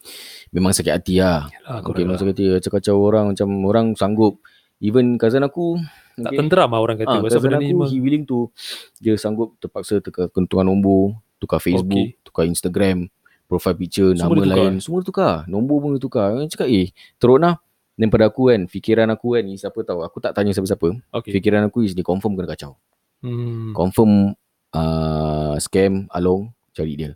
memang 0.51 0.69
sakit 0.69 0.93
hati 0.93 1.17
lah. 1.17 1.47
Yalah, 1.49 1.81
Okay, 1.81 2.03
memang 2.03 2.15
lah. 2.15 2.21
sakit 2.21 2.33
hati. 2.35 2.45
Kacau-kacau 2.59 2.95
orang 2.99 3.25
macam 3.33 3.47
orang 3.63 3.85
sanggup. 3.95 4.37
Even 4.77 5.15
cousin 5.15 5.39
aku 5.41 5.79
Tak 6.15 6.35
tenteram 6.35 6.67
lah 6.69 6.79
orang 6.79 6.99
kata. 6.99 7.23
Pasal 7.23 7.39
cousin 7.39 7.49
ni 7.57 7.71
aku 7.71 7.79
semua. 7.81 7.87
he 7.87 7.97
willing 7.97 8.23
to 8.23 8.51
dia 8.99 9.15
sanggup 9.15 9.55
terpaksa 9.57 9.97
tukar 9.99 10.27
tukar 10.29 10.63
nombor, 10.63 11.15
tukar 11.39 11.57
Facebook, 11.57 11.95
Okay. 11.95 12.19
tukar 12.21 12.43
Instagram, 12.43 13.07
profile 13.47 13.75
picture, 13.75 14.11
Semua 14.13 14.35
nama 14.35 14.67
lain, 14.67 14.83
semua 14.83 14.99
tukar. 14.99 15.47
Nombor 15.47 15.79
pun 15.79 15.89
dia 15.95 16.01
tukar. 16.03 16.35
Cakap 16.45 16.67
eh, 16.67 16.91
teruk 17.15 17.39
nah. 17.39 17.55
Dan 17.95 18.11
pada 18.11 18.27
aku 18.27 18.51
kan, 18.51 18.67
fikiran 18.67 19.07
aku 19.07 19.39
kan, 19.39 19.43
ni 19.47 19.55
siapa 19.55 19.79
tahu. 19.81 20.03
Aku 20.03 20.19
tak 20.19 20.35
tanya 20.35 20.51
siapa-siapa. 20.51 20.99
Okay. 21.15 21.31
Fikiran 21.31 21.63
aku 21.63 21.87
is 21.87 21.95
dia 21.95 22.03
confirm 22.03 22.35
kena 22.35 22.51
kacau. 22.51 22.75
Hmm. 23.23 23.71
Confirm 23.71 24.35
uh, 24.75 25.55
scam 25.63 26.11
Along 26.11 26.51
cari 26.75 26.93
dia. 26.99 27.11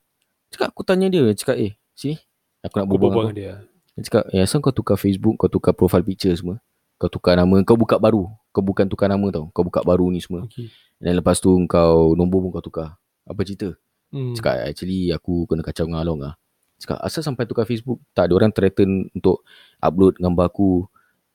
Cakap 0.50 0.72
aku 0.72 0.82
tanya 0.88 1.12
dia, 1.12 1.28
cakap 1.36 1.60
eh, 1.60 1.76
sini. 1.94 2.16
Aku 2.64 2.80
nak 2.80 2.88
berbual 2.88 3.12
berbual 3.12 3.26
dengan 3.32 3.36
dia. 3.36 3.54
Dia 4.00 4.02
cakap, 4.08 4.24
eh, 4.32 4.42
asal 4.42 4.64
kau 4.64 4.72
tukar 4.72 4.96
Facebook, 4.96 5.36
kau 5.36 5.52
tukar 5.52 5.76
profile 5.76 6.02
picture 6.08 6.32
semua. 6.32 6.64
Kau 6.96 7.12
tukar 7.12 7.36
nama, 7.36 7.60
kau 7.68 7.76
buka 7.76 8.00
baru. 8.00 8.32
Kau 8.56 8.64
bukan 8.64 8.88
tukar 8.88 9.12
nama 9.12 9.28
tau. 9.30 9.52
Kau 9.52 9.68
buka 9.68 9.84
baru 9.84 10.08
ni 10.10 10.24
semua. 10.24 10.48
Okay. 10.48 10.72
Dan 11.00 11.20
lepas 11.20 11.40
tu 11.44 11.52
kau 11.68 12.16
nombor 12.16 12.44
pun 12.48 12.50
kau 12.56 12.64
tukar. 12.64 12.96
Apa 13.28 13.44
cerita? 13.44 13.76
Hmm. 14.10 14.34
Cakap 14.34 14.68
actually 14.68 15.12
aku 15.12 15.44
kena 15.46 15.62
kacau 15.62 15.86
dengan 15.86 16.02
Along 16.02 16.20
lah. 16.24 16.34
Cakap 16.80 16.98
asal 17.04 17.22
sampai 17.22 17.44
tukar 17.44 17.68
Facebook? 17.68 18.00
Tak, 18.16 18.32
ada 18.32 18.34
orang 18.40 18.56
threaten 18.56 19.12
untuk 19.12 19.44
upload 19.84 20.16
gambar 20.16 20.48
aku 20.48 20.88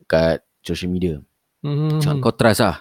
kat 0.09 0.41
social 0.65 0.89
media. 0.89 1.21
Hmm. 1.61 2.01
Cakap 2.01 2.17
kau 2.25 2.35
trust 2.35 2.61
lah. 2.65 2.77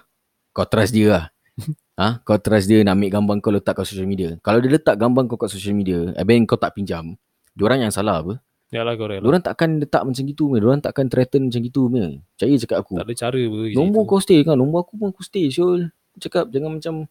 Kau 0.56 0.68
trust 0.68 0.96
dia 0.96 1.08
lah. 1.12 1.26
ha? 2.00 2.24
Kau 2.24 2.40
trust 2.40 2.72
dia 2.72 2.80
nak 2.88 2.96
ambil 2.96 3.10
gambar 3.20 3.34
kau 3.44 3.52
letak 3.52 3.74
kat 3.76 3.86
social 3.86 4.08
media. 4.08 4.40
Kalau 4.40 4.64
dia 4.64 4.72
letak 4.72 4.96
gambar 4.96 5.28
kau 5.28 5.36
kat 5.36 5.52
social 5.52 5.76
media, 5.76 6.16
ben 6.24 6.48
kau 6.48 6.56
tak 6.56 6.72
pinjam, 6.74 7.20
diorang 7.52 7.84
yang 7.84 7.92
salah 7.92 8.24
apa? 8.24 8.40
Yalah 8.74 8.98
correct 8.98 9.22
lah. 9.22 9.26
Diorang 9.30 9.44
takkan 9.46 9.70
letak 9.78 10.02
macam 10.02 10.24
gitu 10.26 10.44
me. 10.50 10.58
Diorang 10.58 10.82
takkan 10.82 11.06
threaten 11.06 11.42
macam 11.46 11.62
gitu 11.62 11.82
me. 11.94 12.26
Percaya 12.34 12.54
cakap 12.58 12.78
aku. 12.82 12.94
Tak 12.98 13.06
ada 13.06 13.14
cara 13.14 13.38
apa. 13.38 13.60
Nombor 13.78 14.02
kau 14.10 14.18
stay 14.18 14.42
kan 14.42 14.58
Nombor 14.58 14.82
aku 14.82 14.98
pun 14.98 15.14
aku 15.14 15.22
stay 15.22 15.46
Syul 15.54 15.94
Cakap 16.18 16.50
jangan 16.50 16.82
macam 16.82 17.06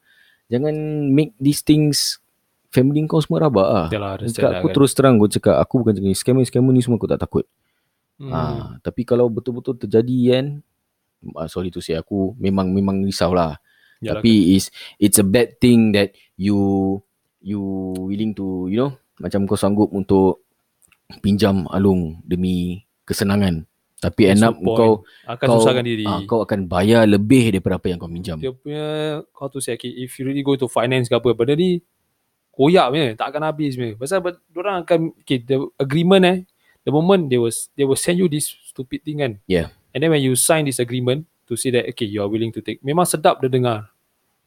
Jangan 0.50 0.74
make 1.14 1.38
these 1.38 1.62
things 1.62 2.18
Family 2.72 3.04
kau 3.04 3.20
semua 3.20 3.38
rabak 3.42 3.68
lah 3.68 3.86
Yalah, 3.88 4.12
Cakap 4.24 4.40
lah 4.42 4.58
aku 4.58 4.66
kan. 4.66 4.74
terus 4.74 4.92
terang 4.92 5.14
Aku 5.14 5.28
cakap 5.28 5.56
Aku 5.58 5.74
bukan 5.78 5.94
jenis 5.94 6.18
Scammer-scammer 6.18 6.72
ni 6.72 6.80
semua 6.80 6.96
aku 6.96 7.06
tak 7.06 7.20
takut 7.20 7.44
Hmm. 8.14 8.28
ah, 8.28 8.62
Tapi 8.78 9.02
kalau 9.02 9.26
betul-betul 9.26 9.74
terjadi 9.76 10.14
kan 10.30 10.46
ah, 11.34 11.44
Sorry 11.44 11.68
to 11.68 11.78
say 11.78 11.94
Aku 11.94 12.36
memang 12.36 12.70
memang 12.70 13.00
risau 13.00 13.32
lah 13.32 13.56
Yalah, 13.98 14.18
Tapi 14.18 14.54
is 14.54 14.68
It's 14.96 15.16
a 15.16 15.26
bad 15.26 15.58
thing 15.58 15.90
that 15.90 16.12
You 16.34 17.00
You 17.40 17.60
willing 17.98 18.32
to 18.32 18.68
You 18.68 18.78
know 18.78 18.90
Macam 19.18 19.44
kau 19.44 19.54
sanggup 19.54 19.90
untuk 19.90 20.44
Pinjam 21.18 21.66
alung 21.66 22.20
Demi 22.22 22.78
Kesenangan 23.02 23.64
Tapi 23.98 24.22
That's 24.24 24.38
end 24.38 24.44
up 24.44 24.54
point. 24.56 24.76
kau 24.76 24.92
akan 25.26 25.46
kau, 25.46 25.56
susahkan 25.58 25.82
diri. 25.82 26.04
ah, 26.04 26.20
Kau 26.22 26.40
akan 26.40 26.60
bayar 26.64 27.04
lebih 27.04 27.50
Daripada 27.50 27.76
apa 27.76 27.86
yang 27.86 27.98
kau 27.98 28.06
pinjam 28.06 28.38
Dia 28.38 28.52
punya 28.52 28.86
how 29.34 29.46
to 29.46 29.58
say 29.58 29.74
okay, 29.74 29.90
if 29.90 30.14
you 30.16 30.24
really 30.24 30.40
go 30.40 30.54
to 30.54 30.66
finance 30.66 31.06
ke 31.06 31.14
apa 31.14 31.32
benda 31.32 31.52
ni 31.52 31.82
koyak 32.52 32.86
punya 32.92 33.06
tak 33.16 33.32
akan 33.32 33.42
habis 33.48 33.74
punya. 33.74 33.96
Pasal 33.96 34.20
orang 34.54 34.76
akan 34.84 35.00
okay, 35.18 35.40
the 35.40 35.56
agreement 35.80 36.22
eh 36.22 36.38
the 36.84 36.92
moment 36.92 37.26
they 37.32 37.40
was 37.40 37.72
they 37.74 37.82
will 37.82 37.98
send 37.98 38.20
you 38.20 38.28
this 38.28 38.52
stupid 38.68 39.00
thing 39.02 39.24
kan. 39.24 39.32
Yeah. 39.48 39.72
And 39.92 40.00
then 40.00 40.12
when 40.12 40.20
you 40.20 40.36
sign 40.36 40.68
this 40.68 40.78
agreement 40.78 41.24
to 41.48 41.56
say 41.56 41.72
that 41.72 41.88
okay 41.88 42.04
you 42.06 42.20
are 42.20 42.28
willing 42.30 42.52
to 42.52 42.60
take 42.60 42.78
memang 42.80 43.04
sedap 43.04 43.40
dia 43.40 43.48
dengar. 43.48 43.88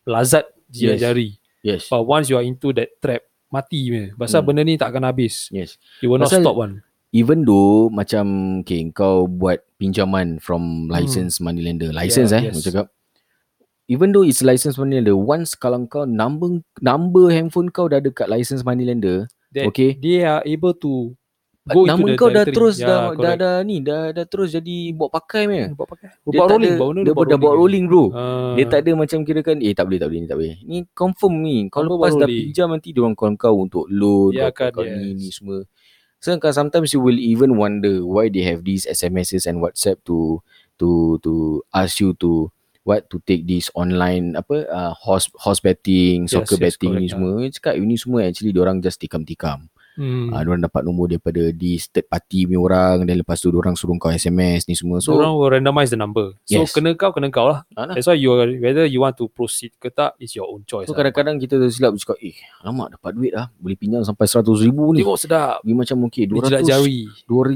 Lazat 0.05 0.45
Yes. 0.69 0.73
jilat 0.73 0.97
jari. 1.01 1.29
Yes 1.65 1.89
But 1.89 2.05
once 2.05 2.29
you 2.29 2.37
are 2.37 2.45
into 2.45 2.69
that 2.77 2.93
trap 3.01 3.25
mati 3.49 3.89
punya. 3.89 4.13
Pasal 4.13 4.41
Hmm. 4.41 4.47
benda 4.53 4.61
ni 4.61 4.77
tak 4.77 4.93
akan 4.93 5.05
habis. 5.09 5.49
Yes 5.49 5.77
You 6.01 6.13
will 6.13 6.21
not 6.21 6.29
Pasal- 6.29 6.45
stop 6.45 6.57
one. 6.57 6.85
Even 7.15 7.47
though 7.47 7.87
Macam 7.89 8.25
okay, 8.59 8.83
Kau 8.91 9.23
buat 9.23 9.63
pinjaman 9.79 10.37
From 10.43 10.91
licensed 10.91 11.39
money 11.39 11.63
lender 11.63 11.89
License 11.89 12.35
Hmm. 12.35 12.37
eh 12.37 12.43
Yeah, 12.43 12.51
yes. 12.51 12.55
Aku 12.59 12.65
cakap 12.69 12.85
even 13.87 14.11
though 14.11 14.25
it's 14.25 14.41
license 14.41 14.77
money 14.77 14.97
lender, 14.97 15.17
once 15.17 15.53
kalau 15.53 15.85
kau 15.85 16.05
number 16.05 16.61
number 16.81 17.29
handphone 17.29 17.69
kau 17.69 17.85
dah 17.85 18.01
dekat 18.01 18.29
license 18.29 18.65
money 18.65 18.85
lender, 18.85 19.29
That 19.55 19.71
Okay. 19.71 19.95
They 19.95 20.27
are 20.27 20.43
able 20.43 20.75
to 20.83 21.15
go 21.65 21.87
nama 21.87 21.97
into 21.97 22.13
the 22.13 22.19
kau 22.19 22.29
dah 22.29 22.45
terus 22.45 22.75
Yeah, 22.77 23.15
dah, 23.15 23.15
dah 23.15 23.35
dah 23.39 23.55
ni 23.63 23.81
dah 23.81 24.11
dah 24.11 24.27
terus 24.27 24.51
jadi 24.51 24.91
buat 24.91 25.09
pakai 25.15 25.47
punya. 25.47 25.67
Buat 25.71 25.89
pakai. 25.95 26.07
Dia 26.11 26.39
Buat 26.43 26.47
rolling, 26.51 26.75
ada, 26.75 26.77
buat 26.77 26.89
benda 26.91 27.01
dia 27.07 27.15
buat 27.15 27.27
dah 27.31 27.39
buat 27.39 27.55
rolling 27.55 27.85
bro. 27.87 28.03
Ah. 28.11 28.53
Dia 28.59 28.65
tak 28.67 28.79
ada 28.83 28.91
macam 28.99 29.19
kira 29.23 29.39
kan 29.41 29.57
eh 29.63 29.71
tak 29.71 29.87
boleh 29.87 29.99
tak 30.03 30.07
boleh 30.11 30.19
ni 30.19 30.27
tak 30.27 30.37
boleh. 30.37 30.53
Ni 30.67 30.77
confirm 30.91 31.33
ni. 31.39 31.57
Kau 31.71 31.87
lepas 31.87 32.13
dah 32.19 32.27
ni? 32.27 32.51
pinjam 32.51 32.67
nanti 32.67 32.91
dia 32.91 33.01
orang 33.01 33.15
kau 33.39 33.55
untuk 33.55 33.87
loan 33.87 34.35
kau, 34.35 34.51
kan, 34.51 34.69
kau 34.75 34.83
ni 34.83 35.15
yes. 35.15 35.17
ni 35.17 35.29
semua. 35.31 35.57
So 36.19 36.35
kan 36.35 36.51
sometimes 36.51 36.91
you 36.91 36.99
will 36.99 37.17
even 37.17 37.55
wonder 37.55 38.03
why 38.03 38.27
they 38.27 38.43
have 38.43 38.67
these 38.67 38.83
SMSs 38.91 39.47
and 39.47 39.63
WhatsApp 39.63 40.03
to 40.03 40.43
to 40.75 41.15
to 41.23 41.63
ask 41.71 42.03
you 42.03 42.11
to 42.19 42.51
what 42.85 43.09
to 43.09 43.17
take 43.25 43.43
this 43.43 43.67
online 43.73 44.37
apa 44.37 44.69
uh, 44.69 44.93
horse 44.95 45.27
horse 45.35 45.59
betting, 45.59 46.29
Yes, 46.29 46.37
soccer 46.37 46.61
yes, 46.61 46.77
betting 46.77 46.93
ni 46.95 47.09
semua. 47.09 47.41
Dia 47.41 47.51
Cakap 47.51 47.73
ini 47.81 47.97
semua 47.97 48.23
actually 48.23 48.53
dia 48.53 48.61
orang 48.61 48.79
just 48.79 49.01
tikam-tikam. 49.01 49.67
Hmm. 49.95 50.27
Ah, 50.35 50.43
uh, 50.43 50.59
dapat 50.59 50.83
nombor 50.83 51.07
daripada 51.07 51.39
di 51.55 51.79
third 51.79 52.11
party 52.11 52.43
punya 52.43 52.59
orang 52.59 53.07
dan 53.07 53.15
lepas 53.15 53.39
tu 53.39 53.47
orang 53.47 53.79
suruh 53.79 53.95
kau 53.95 54.11
SMS 54.11 54.67
ni 54.67 54.75
semua. 54.75 54.99
So, 54.99 55.15
So 55.15 55.23
orang 55.23 55.31
will 55.39 55.47
randomize 55.55 55.87
the 55.87 55.95
number. 55.95 56.35
So 56.43 56.67
Yes. 56.67 56.75
kena 56.75 56.99
kau 56.99 57.15
kena 57.15 57.31
kau 57.31 57.47
lah. 57.47 57.63
Alah. 57.79 57.95
That's 57.95 58.03
why 58.03 58.19
you 58.19 58.35
are, 58.35 58.43
whether 58.59 58.83
you 58.83 58.99
want 58.99 59.15
to 59.23 59.31
proceed 59.31 59.71
ke 59.79 59.87
tak 59.87 60.19
is 60.19 60.35
your 60.35 60.51
own 60.51 60.67
choice. 60.67 60.91
So 60.91 60.93
lah. 60.93 60.99
kadang-kadang 60.99 61.39
kita 61.39 61.55
tersilap 61.55 61.95
cakap 61.95 62.19
eh 62.19 62.35
alamak 62.59 62.99
dapat 62.99 63.11
duit 63.15 63.31
lah 63.31 63.47
boleh 63.55 63.79
pinjam 63.79 64.03
sampai 64.03 64.27
100 64.27 64.67
ribu 64.67 64.83
ni. 64.91 64.99
Tengok 64.99 65.15
sedap. 65.15 65.63
Dia 65.63 65.73
macam 65.79 65.97
okay 66.11 66.23
Dia 66.27 66.43
jilat 66.43 66.61
200 66.67 66.71
jari. 66.75 66.99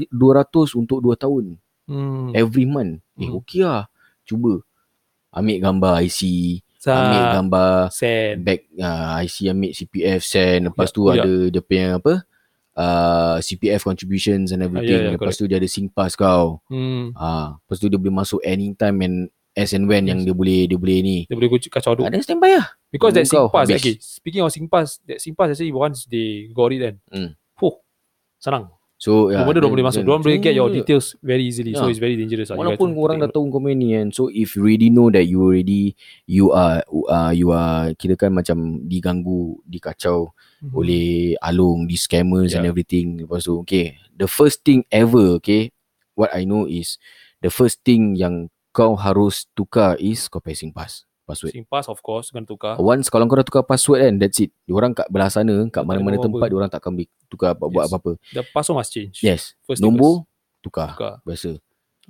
200 0.08 0.80
untuk 0.80 0.98
2 1.04 1.20
tahun 1.20 1.44
Hmm. 1.92 2.32
every 2.32 2.64
month. 2.64 3.04
Eh 3.20 3.28
Hmm. 3.28 3.36
okay 3.36 3.68
lah. 3.68 3.84
Cuba 4.24 4.64
ambil 5.30 5.56
gambar 5.60 5.94
IC, 6.02 6.20
Sa- 6.76 6.96
ambil 6.96 7.22
gambar 7.32 7.70
send. 7.90 8.36
back 8.42 8.60
uh, 8.74 9.20
IC 9.20 9.36
ambil 9.48 9.70
CPF 9.70 10.20
send 10.20 10.60
lepas 10.66 10.88
Ya, 10.88 10.94
tu 10.94 11.02
ya. 11.06 11.12
ada 11.18 11.32
dia 11.48 11.62
punya 11.62 11.86
apa 11.96 12.14
uh, 12.74 13.36
CPF 13.38 13.84
contributions 13.84 14.50
and 14.50 14.60
everything. 14.60 14.96
ya, 14.96 15.10
ya, 15.10 15.16
lepas 15.16 15.36
tu 15.36 15.44
dia 15.44 15.56
ada 15.56 15.68
SingPass 15.68 16.14
kau. 16.14 16.58
Hmm. 16.66 17.12
Ah, 17.12 17.58
lepas 17.58 17.76
tu 17.76 17.86
dia 17.86 17.96
boleh 17.96 18.14
masuk 18.14 18.40
anytime 18.42 18.96
and 19.00 19.16
as 19.52 19.74
and 19.74 19.84
when 19.84 20.06
yang 20.06 20.22
dia 20.22 20.32
boleh 20.32 20.64
dia 20.64 20.78
boleh 20.78 20.98
ni. 21.02 21.18
Dia 21.26 21.36
boleh 21.36 21.50
kacau 21.60 21.92
aduk. 21.92 22.06
Ada 22.06 22.22
standby 22.22 22.56
lah. 22.56 22.66
Because 22.88 23.12
that 23.14 23.26
SingPass, 23.26 23.66
okay, 23.70 23.94
speaking 24.00 24.42
of 24.42 24.50
SingPass, 24.50 24.98
that 25.04 25.18
SingPass 25.18 25.54
actually 25.54 25.70
once 25.70 26.06
they 26.06 26.48
got 26.50 26.72
it 26.72 26.80
then, 26.80 26.96
Hmm. 27.06 27.30
Fuh, 27.54 27.76
senang. 28.40 28.72
So 29.00 29.32
Yeah, 29.32 29.40
ya, 29.42 29.48
benda 29.48 29.64
dah 29.64 29.64
then- 29.64 29.80
boleh 29.80 29.86
masuk. 29.88 30.00
Diorang 30.04 30.20
boleh 30.20 30.36
get 30.44 30.52
your 30.52 30.68
Yeah. 30.68 30.84
details 30.84 31.16
very 31.24 31.48
easily. 31.48 31.72
So 31.72 31.88
Yeah. 31.88 31.96
it's 31.96 32.02
very 32.04 32.20
dangerous. 32.20 32.52
lah. 32.52 32.60
Walaupun 32.60 32.92
to 32.92 33.00
orang 33.00 33.16
dah 33.24 33.32
tahu 33.32 33.48
komen 33.48 33.80
ni 33.80 33.96
kan. 33.96 34.12
So 34.12 34.28
if 34.28 34.52
you 34.52 34.60
already 34.60 34.92
know 34.92 35.08
that 35.08 35.24
you 35.24 35.40
already 35.40 35.96
you 36.28 36.52
are 36.52 36.84
uh, 36.84 37.32
you 37.32 37.48
are 37.48 37.96
kira 37.96 38.20
kan 38.20 38.36
macam 38.36 38.84
diganggu, 38.84 39.56
dikacau 39.64 40.36
note. 40.36 40.76
oleh 40.76 41.32
alung, 41.40 41.88
di 41.88 41.96
scammers 41.96 42.52
and 42.52 42.68
Yeah. 42.68 42.72
everything. 42.76 43.24
Lepas 43.24 43.48
tu 43.48 43.56
okay, 43.64 43.96
the 44.12 44.28
first 44.28 44.68
thing 44.68 44.84
ever 44.92 45.40
okay, 45.40 45.72
what 46.12 46.28
I 46.36 46.44
know 46.44 46.68
is 46.68 47.00
the 47.40 47.48
first 47.48 47.80
thing 47.80 48.20
yang 48.20 48.52
kau 48.70 49.00
harus 49.00 49.48
tukar 49.56 49.96
is 49.96 50.28
kau 50.28 50.44
passing 50.44 50.76
pass 50.76 51.08
password. 51.30 51.52
SingPass 51.54 51.86
of 51.86 51.98
course 52.00 52.28
kena 52.28 52.42
tukar. 52.42 52.74
Once 52.76 53.06
kalau 53.06 53.24
kau 53.24 53.38
dah 53.38 53.46
tukar 53.46 53.62
password 53.62 54.02
kan, 54.02 54.14
that's 54.18 54.38
it. 54.38 54.50
Diorang 54.66 54.90
kat 54.90 55.06
belah 55.06 55.30
sana, 55.30 55.54
kat 55.70 55.80
Tak 55.80 55.86
mana-mana 55.86 56.18
ada 56.18 56.26
tempat, 56.26 56.48
diorang 56.50 56.66
takkan 56.66 56.92
beli, 56.92 57.06
tukar 57.26 57.54
buat 57.54 57.70
Yes. 57.70 57.88
apa-apa. 57.88 58.12
The 58.30 58.42
password 58.44 58.76
must 58.76 58.90
change. 58.90 59.22
Yes. 59.22 59.54
First 59.62 59.78
Nombor 59.78 60.26
tukar. 60.58 60.92
first, 60.92 60.98
tukar. 60.98 61.14
Biasa. 61.22 61.50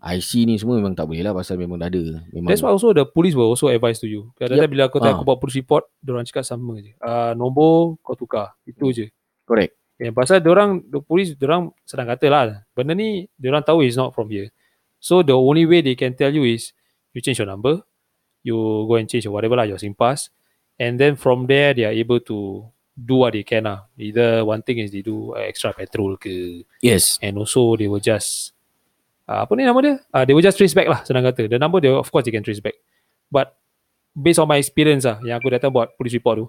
IC 0.01 0.49
ni 0.49 0.57
semua 0.57 0.81
memang 0.81 0.97
tak 0.97 1.05
boleh 1.05 1.21
lah 1.21 1.37
pasal 1.37 1.61
memang 1.61 1.77
dah 1.77 1.87
ada. 1.87 2.01
Memang 2.33 2.49
That's 2.49 2.65
why 2.65 2.73
also 2.73 2.97
the 2.97 3.05
police 3.05 3.37
will 3.37 3.53
also 3.53 3.69
advise 3.69 4.01
to 4.01 4.09
you. 4.09 4.33
Kadang-kadang 4.35 4.65
Yup. 4.65 4.73
bila 4.73 4.83
aku 4.89 4.97
tanya 4.97 5.13
Ah. 5.13 5.17
aku 5.21 5.29
buat 5.29 5.39
police 5.39 5.61
report, 5.61 5.85
diorang 6.01 6.25
cakap 6.25 6.49
sama 6.49 6.81
je. 6.81 6.97
Uh, 6.97 7.37
nombor 7.37 8.01
kau 8.01 8.17
tukar. 8.17 8.57
Itu 8.65 8.89
je. 8.91 9.13
correct. 9.45 9.77
Yeah, 10.01 10.17
pasal 10.17 10.41
diorang, 10.41 10.81
the 10.89 11.05
police, 11.05 11.37
diorang 11.37 11.77
sedang 11.85 12.09
kata 12.09 12.27
lah. 12.33 12.45
Benda 12.73 12.97
ni, 12.97 13.29
diorang 13.37 13.61
tahu 13.61 13.85
is 13.85 13.93
not 13.93 14.17
from 14.17 14.33
here. 14.33 14.49
So 14.97 15.21
the 15.21 15.37
only 15.37 15.69
way 15.69 15.85
they 15.85 15.93
can 15.93 16.17
tell 16.17 16.33
you 16.33 16.49
is, 16.49 16.73
you 17.13 17.21
change 17.21 17.37
your 17.37 17.45
number, 17.45 17.85
you 18.43 18.57
go 18.89 18.97
and 18.97 19.09
change 19.09 19.25
your 19.25 19.35
whatever 19.35 19.57
lah, 19.57 19.69
your 19.69 19.79
SingPass. 19.79 20.31
And 20.81 20.97
then 20.97 21.17
from 21.17 21.45
there, 21.45 21.75
they 21.75 21.85
are 21.85 21.93
able 21.93 22.21
to 22.25 22.65
do 22.97 23.15
what 23.25 23.33
they 23.33 23.45
can 23.45 23.65
lah. 23.65 23.89
Either 23.97 24.45
one 24.45 24.63
thing 24.63 24.79
is 24.81 24.93
they 24.93 25.03
do 25.03 25.33
uh, 25.37 25.45
extra 25.45 25.73
petrol 25.73 26.17
ke. 26.17 26.65
Yes. 26.81 27.19
And 27.21 27.37
also 27.37 27.77
they 27.77 27.89
will 27.89 28.01
just, 28.01 28.53
uh, 29.29 29.45
apa 29.45 29.53
ni 29.57 29.65
nama 29.65 29.81
dia? 29.81 29.95
Uh, 30.13 30.25
they 30.25 30.33
will 30.33 30.45
just 30.45 30.57
trace 30.57 30.73
back 30.77 30.89
lah, 30.89 31.01
senang 31.05 31.25
kata. 31.25 31.49
The 31.49 31.61
number, 31.61 31.81
they, 31.81 31.93
of 31.93 32.09
course 32.09 32.25
they 32.25 32.33
can 32.33 32.45
trace 32.45 32.61
back. 32.61 32.77
But 33.33 33.57
based 34.17 34.41
on 34.41 34.49
my 34.49 34.57
experience 34.61 35.05
lah, 35.09 35.21
yang 35.25 35.41
aku 35.41 35.49
datang 35.53 35.73
buat 35.73 35.97
police 35.97 36.17
report 36.17 36.45
tu, 36.45 36.47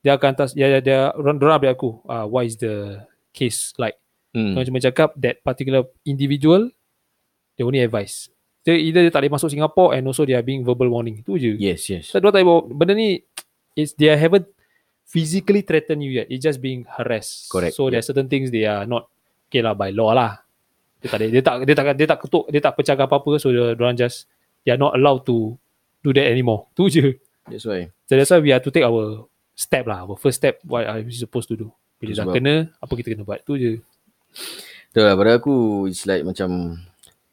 dia 0.00 0.16
akan 0.16 0.34
atas, 0.34 0.56
dia, 0.56 0.66
dia, 0.66 0.80
dia 0.80 1.00
orang 1.14 1.38
orang 1.38 1.56
update 1.60 1.74
aku, 1.76 1.90
uh, 2.08 2.26
what 2.26 2.48
is 2.48 2.56
the 2.56 3.04
case 3.36 3.72
like. 3.76 4.00
Hmm. 4.32 4.56
Dia 4.56 4.64
cuma 4.64 4.80
cakap 4.80 5.12
that 5.20 5.44
particular 5.44 5.84
individual, 6.08 6.72
they 7.56 7.64
only 7.64 7.84
advise. 7.84 8.31
Dia 8.62 8.78
either 8.78 9.02
dia 9.02 9.10
tak 9.10 9.26
boleh 9.26 9.34
masuk 9.34 9.50
Singapore 9.50 9.98
and 9.98 10.06
also 10.06 10.22
they 10.22 10.38
are 10.38 10.46
being 10.46 10.62
verbal 10.62 10.86
warning. 10.86 11.18
Itu 11.18 11.34
je. 11.34 11.58
Yes, 11.58 11.90
yes. 11.90 12.14
So, 12.14 12.22
dia 12.22 12.30
tak 12.30 12.46
boleh 12.46 12.70
benda 12.70 12.94
ni, 12.94 13.18
it's, 13.78 13.94
they 13.98 14.06
haven't 14.14 14.46
physically 15.02 15.66
threatened 15.66 16.06
you 16.06 16.22
yet. 16.22 16.30
It's 16.30 16.46
just 16.46 16.62
being 16.62 16.86
harassed. 16.86 17.50
Correct, 17.50 17.74
So, 17.74 17.90
there 17.90 17.98
are 17.98 18.06
certain 18.06 18.30
things 18.30 18.54
they 18.54 18.62
are 18.62 18.86
not, 18.86 19.10
okay 19.50 19.66
lah, 19.66 19.74
by 19.74 19.90
law 19.90 20.14
lah. 20.14 20.46
Dia 21.02 21.10
tak, 21.10 21.18
dia 21.26 21.42
tak, 21.42 21.54
dia 21.66 21.74
tak, 21.74 21.84
dia 21.98 22.06
tak 22.06 22.18
ketuk, 22.22 22.44
dia 22.54 22.60
tak 22.62 22.78
pecahkan 22.78 23.10
apa-apa. 23.10 23.42
So, 23.42 23.50
dia 23.50 23.74
orang 23.74 23.98
just, 23.98 24.30
they 24.62 24.70
are 24.70 24.78
not 24.78 24.94
allowed 24.94 25.26
to 25.26 25.58
do 26.06 26.10
that 26.14 26.30
anymore. 26.30 26.70
Tu 26.78 26.86
je. 26.86 27.06
That's 27.50 27.66
why. 27.66 27.90
So, 28.06 28.14
that's 28.14 28.30
why 28.30 28.38
we 28.38 28.54
have 28.54 28.62
to 28.62 28.70
take 28.70 28.86
our 28.86 29.26
step 29.58 29.90
lah. 29.90 30.06
Our 30.06 30.14
first 30.14 30.38
step, 30.38 30.62
what 30.62 30.86
are 30.86 31.02
we 31.02 31.10
supposed 31.10 31.50
to 31.50 31.58
do. 31.58 31.74
Bila 31.98 32.14
dah 32.14 32.26
kena, 32.30 32.70
apa 32.78 32.92
kita 32.94 33.10
kena 33.10 33.26
buat. 33.26 33.42
Tu 33.42 33.58
je. 33.58 33.72
Betul 34.94 35.02
lah, 35.02 35.18
pada 35.18 35.30
aku, 35.42 35.86
it's 35.90 36.06
like 36.06 36.22
macam... 36.22 36.78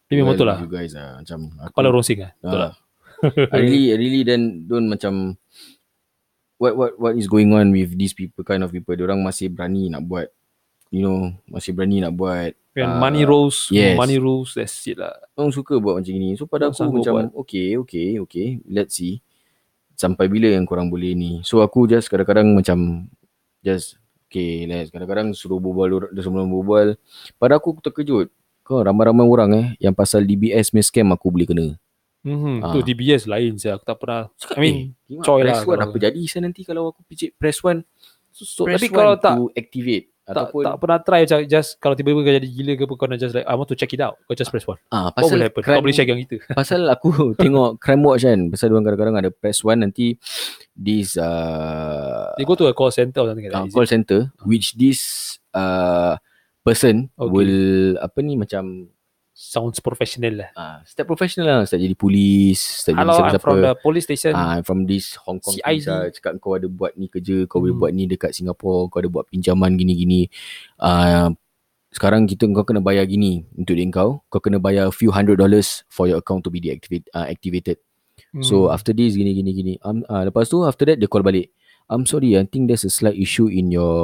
Dia 0.09 0.15
memang 0.17 0.33
betul 0.33 0.49
lah. 0.49 0.57
You 0.59 0.67
guys 0.67 0.97
lah. 0.97 1.21
Macam 1.21 1.39
aku, 1.61 1.69
Kepala 1.77 1.89
rosing 1.93 2.19
lah. 2.25 2.31
Betul 2.41 2.59
Ah. 2.59 2.61
lah. 2.65 2.73
I 3.53 3.57
really, 3.61 3.93
I 3.93 3.97
really 4.01 4.21
then 4.25 4.65
don't 4.65 4.89
macam... 4.89 5.37
What 6.59 6.75
what 6.75 6.91
what 6.99 7.13
is 7.15 7.31
going 7.31 7.55
on 7.55 7.71
with 7.71 7.95
these 7.95 8.11
people, 8.11 8.43
kind 8.43 8.67
of 8.67 8.75
people. 8.75 8.91
Diorang 8.91 9.23
masih 9.23 9.47
berani 9.47 9.87
nak 9.87 10.03
buat, 10.03 10.27
you 10.91 10.99
know, 10.99 11.31
masih 11.47 11.71
berani 11.71 12.03
nak 12.03 12.19
buat. 12.19 12.51
When 12.75 12.83
ah, 12.83 12.99
money 12.99 13.23
rolls, 13.23 13.71
yes. 13.71 13.95
money 13.95 14.19
rules, 14.19 14.59
that's 14.59 14.75
it 14.83 14.99
lah. 14.99 15.15
Orang 15.39 15.55
suka 15.55 15.79
buat 15.79 16.03
macam 16.03 16.11
ni. 16.11 16.35
So 16.35 16.51
pada 16.51 16.67
Orang 16.67 16.75
aku 16.75 16.99
macam 16.99 17.31
okay, 17.39 17.79
okay, 17.79 18.19
okay. 18.19 18.47
Let's 18.67 18.99
see. 18.99 19.23
Sampai 19.95 20.27
bila 20.27 20.51
yang 20.51 20.67
korang 20.67 20.91
boleh 20.91 21.15
ni. 21.15 21.39
So 21.47 21.63
aku 21.63 21.87
just 21.87 22.11
kadang-kadang 22.11 22.51
macam 22.51 23.07
just 23.63 23.95
okay, 24.27 24.67
let's 24.67 24.91
kadang-kadang 24.91 25.31
suruh 25.31 25.63
berbual 25.63 26.11
dia 26.11 26.27
sebelum 26.27 26.51
berbual. 26.51 26.99
Pada 27.39 27.55
aku 27.55 27.71
aku 27.71 27.87
terkejut. 27.87 28.27
Kau 28.69 28.85
ramai-ramai 28.85 29.25
orang 29.25 29.49
eh 29.57 29.65
yang 29.81 29.97
pasal 29.97 30.21
DBS 30.29 30.69
punya 30.69 30.85
scam 30.85 31.09
aku 31.09 31.33
boleh 31.33 31.49
kena. 31.49 31.65
Mm-hmm. 32.21 32.55
Ah. 32.61 32.69
Tu 32.77 32.85
DBS 32.85 33.25
lain 33.25 33.57
saya. 33.57 33.81
Aku 33.81 33.85
tak 33.89 33.97
pernah. 33.97 34.29
I 34.53 34.59
mean, 34.61 34.75
eh, 35.09 35.17
coy 35.25 35.41
press 35.41 35.65
lah 35.65 35.73
one 35.73 35.81
apa 35.89 35.97
jadi 35.97 36.21
saya 36.29 36.45
nanti 36.45 36.61
kalau 36.61 36.93
aku 36.93 37.01
picit 37.09 37.33
press 37.33 37.65
one. 37.65 37.81
so, 38.29 38.45
so, 38.45 38.61
press 38.69 38.77
tapi 38.77 38.93
one 38.93 38.97
kalau 39.01 39.13
tak, 39.17 39.33
to 39.33 39.43
activate 39.57 40.05
tak, 40.21 40.53
ataupun 40.53 40.61
tak 40.61 40.75
pernah 40.77 40.97
try 41.01 41.19
macam 41.25 41.39
just 41.49 41.69
kalau 41.81 41.97
tiba-tiba 41.97 42.21
kau 42.21 42.33
jadi 42.37 42.45
gila 42.53 42.71
ke 42.77 42.83
apa 42.85 42.93
kau 42.93 43.07
nak 43.09 43.17
just 43.17 43.33
like 43.33 43.47
I 43.49 43.53
want 43.57 43.65
to 43.73 43.77
check 43.79 43.89
it 43.89 44.01
out. 44.05 44.21
Kau 44.29 44.37
just 44.37 44.53
press 44.53 44.69
one. 44.69 44.77
ah 44.93 45.09
What 45.09 45.17
will 45.17 45.33
pasal 45.33 45.39
happen? 45.49 45.61
crime, 45.65 45.77
Kau 45.79 45.83
boleh 45.89 45.95
check 45.97 46.09
yang 46.13 46.21
itu. 46.21 46.37
pasal 46.53 46.81
aku 46.85 47.09
tengok 47.41 47.81
crime 47.81 48.03
watch 48.05 48.21
kan 48.21 48.39
pasal 48.53 48.69
orang 48.69 48.85
kadang-kadang 48.85 49.17
ada 49.17 49.31
press 49.33 49.65
one 49.65 49.81
nanti 49.81 50.13
this 50.77 51.17
uh, 51.17 52.37
They 52.37 52.45
go 52.45 52.53
to 52.53 52.69
a 52.69 52.75
call 52.77 52.93
center 52.93 53.25
or 53.25 53.33
something 53.33 53.49
like 53.49 53.55
uh, 53.57 53.65
that. 53.65 53.71
is 53.71 53.73
call 53.73 53.89
center 53.89 54.29
which 54.45 54.77
this 54.77 54.99
uh, 55.57 56.21
person 56.69 56.95
Okay. 57.11 57.31
will 57.31 57.57
apa 57.97 58.19
ni 58.19 58.33
macam 58.35 58.87
Sounds 59.31 59.79
professional 59.79 60.35
lah. 60.35 60.49
uh, 60.53 60.77
start 60.83 61.07
professional 61.07 61.47
lah 61.47 61.59
start 61.63 61.79
jadi 61.79 61.95
polis 61.95 62.59
start 62.59 62.91
Hello, 62.93 63.15
jadi 63.15 63.31
siapa-siapa 63.31 63.39
from 63.41 63.57
the 63.57 63.71
police 63.77 64.03
station. 64.03 64.33
Ah, 64.35 64.59
from 64.59 64.79
this 64.83 65.15
Hong 65.17 65.39
Kong 65.39 65.55
CID. 65.55 65.63
police 65.63 65.87
lah, 65.87 66.01
cakap 66.11 66.31
kau 66.37 66.51
ada 66.53 66.67
buat 66.67 66.91
ni 66.93 67.07
kerja, 67.07 67.47
kau 67.47 67.57
boleh 67.57 67.71
Hmm. 67.71 67.79
buat 67.79 67.91
ni 67.93 68.03
dekat 68.05 68.35
Singapore, 68.35 68.87
kau 68.87 68.99
ada 68.99 69.07
buat 69.07 69.25
pinjaman 69.25 69.73
gini-gini. 69.73 70.27
Uh, 70.75 71.31
sekarang 71.89 72.27
kita 72.27 72.51
kau 72.51 72.61
kena 72.61 72.79
bayar 72.79 73.07
gini 73.07 73.47
untuk 73.55 73.73
duit 73.73 73.87
kau. 73.89 74.27
Kau 74.27 74.37
kena 74.37 74.59
bayar 74.59 74.85
a 74.85 74.93
few 74.93 75.07
hundred 75.07 75.39
dollars 75.39 75.87
for 75.87 76.03
your 76.03 76.19
account 76.19 76.43
to 76.43 76.51
be 76.51 76.59
deactivate, 76.59 77.07
uh, 77.13 77.23
activated. 77.23 77.79
So 78.43 78.67
Hmm. 78.67 78.75
after 78.75 78.91
this 78.91 79.15
gini 79.15 79.31
gini 79.31 79.51
gini. 79.51 79.73
Um, 79.79 80.03
uh, 80.03 80.27
lepas 80.27 80.45
tu 80.45 80.61
after 80.61 80.83
that 80.83 80.99
dia 80.99 81.07
call 81.07 81.23
balik. 81.23 81.47
I'm 81.87 82.03
sorry, 82.03 82.35
I 82.35 82.43
think 82.43 82.67
there's 82.67 82.83
a 82.83 82.91
slight 82.91 83.15
issue 83.15 83.47
in 83.47 83.71
your 83.71 83.95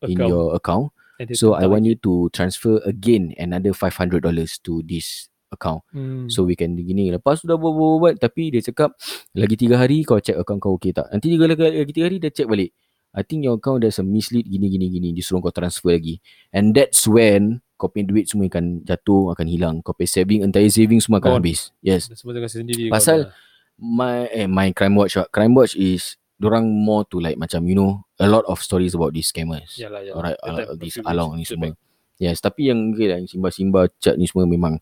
in 0.00 0.16
Account. 0.16 0.26
your 0.26 0.46
account. 0.56 0.96
So 1.34 1.54
I 1.54 1.70
want 1.70 1.86
you 1.86 1.94
to 2.02 2.28
transfer 2.34 2.82
again 2.82 3.34
another 3.38 3.70
$500 3.70 4.18
to 4.66 4.72
this 4.82 5.30
account. 5.54 5.86
Hmm. 5.94 6.26
So 6.26 6.42
we 6.42 6.58
can 6.58 6.74
gini 6.74 7.14
Lepas 7.14 7.42
tu 7.42 7.46
dah 7.46 7.54
buat-buat 7.54 8.18
Tapi 8.18 8.50
dia 8.50 8.58
cakap 8.58 8.98
Lagi 9.38 9.54
tiga 9.54 9.78
hari 9.78 10.02
kau 10.02 10.18
check 10.18 10.34
account 10.34 10.58
kau 10.58 10.74
okay 10.74 10.90
tak 10.90 11.06
Nanti 11.14 11.30
tiga, 11.30 11.46
lagi, 11.46 11.62
lagi 11.62 11.92
tiga 11.94 12.10
hari 12.10 12.18
dia 12.18 12.34
check 12.34 12.50
balik 12.50 12.74
I 13.14 13.22
think 13.22 13.46
your 13.46 13.54
account 13.54 13.86
there's 13.86 14.02
a 14.02 14.06
mislead 14.06 14.50
gini 14.50 14.66
gini 14.66 14.90
gini 14.90 15.14
Dia 15.14 15.22
suruh 15.22 15.38
kau 15.38 15.54
transfer 15.54 15.94
lagi 15.94 16.18
And 16.50 16.74
that's 16.74 17.06
when 17.06 17.62
Kau 17.78 17.86
punya 17.86 18.10
duit 18.10 18.26
semua 18.26 18.50
akan 18.50 18.82
jatuh 18.82 19.30
Akan 19.30 19.46
hilang 19.46 19.78
Kau 19.86 19.94
punya 19.94 20.10
saving 20.10 20.42
Entire 20.42 20.66
saving 20.66 20.98
semua 20.98 21.22
akan 21.22 21.38
Gone. 21.38 21.46
habis 21.46 21.70
Yes 21.78 22.10
sendiri. 22.10 22.90
Pasal- 22.90 23.30
my 23.78 24.30
eh 24.30 24.46
my 24.46 24.70
crime 24.70 24.94
watch 24.94 25.18
ah. 25.18 25.26
crime 25.30 25.54
watch 25.54 25.74
is 25.74 26.14
orang 26.44 26.64
more 26.64 27.04
to 27.04 27.18
like 27.18 27.34
macam 27.34 27.64
you 27.64 27.72
know 27.72 27.90
a 28.16 28.26
lot 28.26 28.44
of 28.44 28.58
stories 28.58 28.92
about 28.92 29.10
these 29.10 29.26
scammers 29.26 29.74
Yalah, 29.74 30.00
yalah. 30.00 30.14
alright 30.14 30.38
uh, 30.40 30.74
these 30.76 30.94
few 30.94 31.04
along 31.04 31.34
ni 31.34 31.44
semua 31.44 31.72
yes 32.16 32.38
tapi 32.38 32.68
yang 32.68 32.90
okay, 32.90 33.06
lah, 33.06 33.16
yang 33.16 33.26
simba-simba 33.26 33.88
chat 33.96 34.14
ni 34.14 34.24
semua 34.24 34.44
memang 34.44 34.78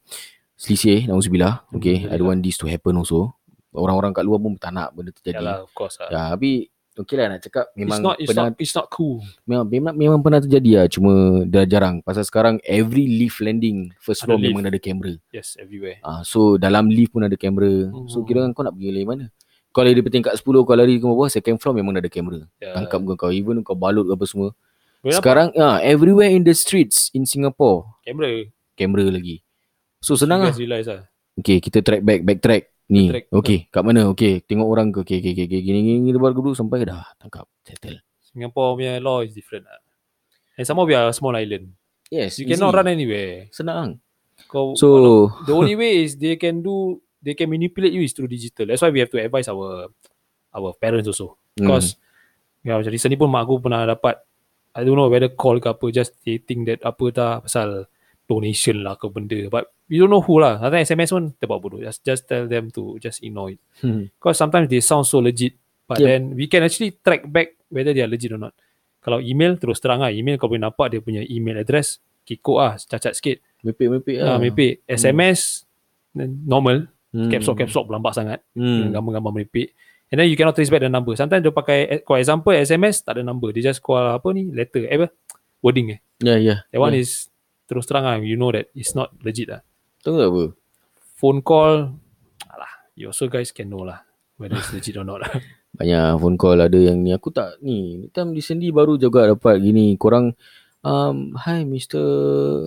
selisih 0.55 1.07
nauzubillah 1.07 1.65
okay 1.71 2.07
I 2.07 2.15
don't 2.15 2.29
want 2.29 2.41
this 2.41 2.57
to 2.57 2.67
happen 2.67 2.95
also 2.95 3.35
orang-orang 3.71 4.13
kat 4.13 4.23
luar 4.23 4.39
pun 4.39 4.55
tak 4.55 4.71
nak 4.71 4.93
benda 4.93 5.11
tu 5.11 5.21
jadi 5.21 5.39
Yalah, 5.39 5.65
of 5.65 5.73
course. 5.73 5.97
lah. 5.99 6.09
ya 6.09 6.23
tapi 6.31 6.69
okay 6.93 7.17
lah 7.17 7.27
nak 7.27 7.41
cakap 7.41 7.65
memang 7.73 7.99
it's 7.99 8.05
not 8.05 8.17
it's 8.17 8.29
pernah 8.29 8.45
not 8.45 8.61
it's 8.61 8.75
not 8.77 8.87
cool. 8.87 9.25
memang, 9.43 9.65
memang 9.67 9.95
memang 9.97 10.21
pernah 10.21 10.39
terjadi 10.39 10.71
lah 10.77 10.87
cuma 10.87 11.13
dah 11.43 11.65
jarang 11.65 12.05
pasal 12.05 12.21
sekarang 12.21 12.61
every 12.63 13.09
lift 13.09 13.41
landing 13.41 13.89
first 13.97 14.21
Ada 14.21 14.27
floor 14.29 14.39
lift. 14.39 14.49
memang 14.53 14.65
ada 14.69 14.77
kamera 14.77 15.13
Yes, 15.33 15.57
everywhere. 15.57 16.05
Ah, 16.05 16.21
so 16.21 16.55
dalam 16.57 16.87
lift 16.87 17.11
pun 17.11 17.25
ada 17.25 17.33
kamera. 17.35 17.89
So 18.07 18.21
Hmm. 18.21 18.27
kira 18.29 18.39
kan 18.45 18.53
kau 18.53 18.61
nak 18.61 18.77
pergi 18.77 18.93
lari 18.93 19.09
mana? 19.09 19.27
Kau 19.73 19.81
lari 19.81 19.97
dari 19.97 20.13
tingkat 20.13 20.37
10 20.37 20.45
kau 20.69 20.77
lari 20.77 21.01
ke 21.01 21.07
bawah 21.09 21.33
second 21.33 21.57
floor 21.57 21.73
memang 21.73 21.97
ada 21.97 22.13
kamera. 22.13 22.45
Yeah. 22.61 22.77
Tangkap 22.77 23.01
kau 23.09 23.17
kau 23.17 23.31
even 23.33 23.65
kau 23.65 23.73
balut 23.73 24.05
ke 24.05 24.13
apa 24.13 24.25
semua. 24.29 24.51
Nampak 25.03 25.17
Sekarang 25.19 25.49
ah 25.57 25.81
everywhere 25.81 26.31
in 26.31 26.45
the 26.45 26.53
streets 26.53 27.09
in 27.11 27.25
Singapore 27.25 27.89
kamera. 28.05 28.47
kamera 28.77 29.09
lagi. 29.09 29.41
So 29.99 30.15
senang 30.15 30.45
you 30.45 30.53
lah. 30.53 30.57
realize 30.61 30.87
lah. 30.87 31.03
Okay, 31.41 31.59
kita 31.59 31.81
track 31.81 32.05
back 32.05 32.21
back 32.23 32.39
track 32.45 32.63
ni. 32.93 33.09
Backtrack. 33.09 33.27
Okay, 33.33 33.59
kat 33.73 33.83
mana? 33.83 34.13
Okay, 34.13 34.45
tengok 34.45 34.69
orang 34.69 34.93
ke 34.93 35.01
okay, 35.03 35.19
okay, 35.25 35.33
okay, 35.33 35.47
okay. 35.49 35.61
gini 35.65 35.81
gini 36.05 36.13
lebar 36.13 36.37
dulu 36.37 36.53
sampai 36.53 36.85
dah 36.85 37.09
tangkap 37.17 37.49
settle. 37.65 38.05
Singapore 38.21 38.77
punya 38.77 39.01
law 39.01 39.25
is 39.25 39.33
different 39.33 39.65
lah. 39.65 39.81
And 40.61 40.69
some 40.69 40.77
more 40.77 40.85
we 40.85 40.93
are 40.93 41.09
a 41.09 41.17
small 41.17 41.33
island. 41.33 41.73
Yes, 42.13 42.37
You 42.37 42.45
easy. 42.45 42.61
cannot 42.61 42.77
run 42.77 42.93
anywhere. 42.93 43.49
Senang. 43.49 44.05
Kau, 44.53 44.77
So 44.77 45.33
the 45.49 45.57
only 45.57 45.73
way 45.73 46.05
is 46.05 46.21
they 46.21 46.37
can 46.37 46.61
do 46.61 47.01
they 47.23 47.39
can 47.39 47.49
manipulate 47.49 47.95
you 47.95 48.03
is 48.03 48.13
through 48.13 48.29
digital. 48.29 48.67
That's 48.67 48.83
why 48.83 48.91
we 48.91 49.01
have 49.01 49.11
to 49.15 49.23
advise 49.23 49.47
our 49.47 49.89
our 50.53 50.75
parents 50.77 51.07
also. 51.09 51.39
Hmm. 51.57 51.67
Because 51.71 51.97
ya 52.63 52.79
macam 52.79 52.93
recently 52.95 53.19
pun 53.19 53.31
mak 53.31 53.47
aku 53.47 53.59
pernah 53.59 53.83
dapat 53.87 54.23
I 54.73 54.87
don't 54.87 54.97
know 54.97 55.11
whether 55.11 55.29
call 55.35 55.59
ke 55.59 55.69
apa 55.69 55.87
just 55.93 56.17
stating 56.23 56.65
that 56.71 56.81
apa 56.87 57.05
tak 57.13 57.45
pasal 57.47 57.91
donation 58.31 58.87
lah 58.87 58.95
ke 58.97 59.11
benda 59.11 59.51
but 59.51 59.69
we 59.91 59.99
don't 60.01 60.09
know 60.09 60.23
who 60.23 60.41
lah 60.41 60.57
Sometimes 60.63 60.89
SMS 60.89 61.11
pun 61.13 61.25
terbuat 61.37 61.59
bodoh 61.61 61.81
just 61.83 62.01
just 62.07 62.25
tell 62.25 62.47
them 62.47 62.71
to 62.73 62.97
just 63.03 63.21
ignore 63.21 63.53
it 63.53 63.61
Hmm. 63.83 64.09
because 64.17 64.39
sometimes 64.39 64.71
they 64.71 64.81
sound 64.81 65.05
so 65.05 65.19
legit 65.21 65.59
but 65.85 65.99
Yeah. 66.01 66.17
then 66.17 66.39
we 66.39 66.47
can 66.49 66.63
actually 66.65 66.97
track 67.03 67.27
back 67.29 67.59
whether 67.69 67.91
they 67.93 68.01
are 68.01 68.09
legit 68.09 68.33
or 68.33 68.41
not 68.41 68.55
kalau 69.03 69.19
email 69.19 69.59
terus 69.59 69.83
terang 69.83 70.01
lah 70.01 70.15
email 70.15 70.39
kau 70.39 70.47
boleh 70.49 70.63
nampak 70.63 70.95
dia 70.95 71.03
punya 71.03 71.27
email 71.27 71.61
address 71.61 71.99
kikuk 72.23 72.63
lah 72.63 72.79
cacat 72.79 73.19
sikit 73.19 73.37
mepek-mepek 73.67 74.17
ah. 74.23 74.35
lah. 74.35 74.37
maybe 74.39 74.81
SMS 74.87 75.67
then 76.15 76.47
normal 76.47 76.87
Hmm. 77.13 77.29
caps 77.29 77.45
lock 77.45 77.57
caps 77.61 77.75
lock 77.77 77.85
berlambak 77.89 78.17
sangat. 78.17 78.41
Hmm. 78.57 78.91
gambar-gambar 78.93 79.33
meripik. 79.33 79.77
And 80.13 80.21
then 80.21 80.29
you 80.29 80.37
cannot 80.37 80.53
trace 80.53 80.69
back 80.69 80.85
the 80.85 80.93
number. 80.93 81.17
Sometimes 81.17 81.41
dia 81.41 81.53
pakai 81.53 82.05
for 82.05 82.21
example 82.21 82.53
SMS 82.53 83.01
tak 83.01 83.17
ada 83.17 83.23
number. 83.25 83.49
Dia 83.53 83.73
just 83.73 83.81
call 83.81 84.13
apa 84.13 84.29
ni 84.37 84.53
letter. 84.53 84.85
Eh 84.85 85.01
apa? 85.01 85.09
Wording 85.65 85.97
eh. 85.97 86.01
Ya, 86.21 86.37
ya. 86.37 86.55
that 86.69 86.81
one 86.81 86.93
ya. 86.93 87.01
is 87.01 87.33
terus 87.65 87.89
terang 87.89 88.05
lah. 88.05 88.21
You 88.21 88.37
know 88.37 88.53
that 88.53 88.69
it's 88.77 88.93
not 88.93 89.17
legit 89.25 89.49
lah. 89.49 89.65
Tahu 90.05 90.17
tak 90.21 90.29
apa? 90.29 90.45
phone 91.23 91.39
call 91.39 91.95
alah 92.51 92.73
you 92.99 93.07
also 93.07 93.31
guys 93.31 93.55
can 93.55 93.71
know 93.71 93.87
lah 93.87 94.03
whether 94.43 94.59
it's 94.59 94.75
legit 94.75 94.99
or 94.99 95.07
not 95.07 95.23
lah. 95.23 95.31
Banyak 95.79 96.19
phone 96.19 96.35
call 96.35 96.59
ada 96.59 96.75
yang 96.75 96.99
ni. 96.99 97.15
Aku 97.15 97.31
tak 97.31 97.63
ni 97.63 98.11
time 98.11 98.35
recently 98.35 98.75
baru 98.75 98.99
juga 98.99 99.31
dapat 99.31 99.63
gini. 99.63 99.95
Korang 99.95 100.35
um 100.83 101.39
hi 101.39 101.63
Mr 101.63 102.05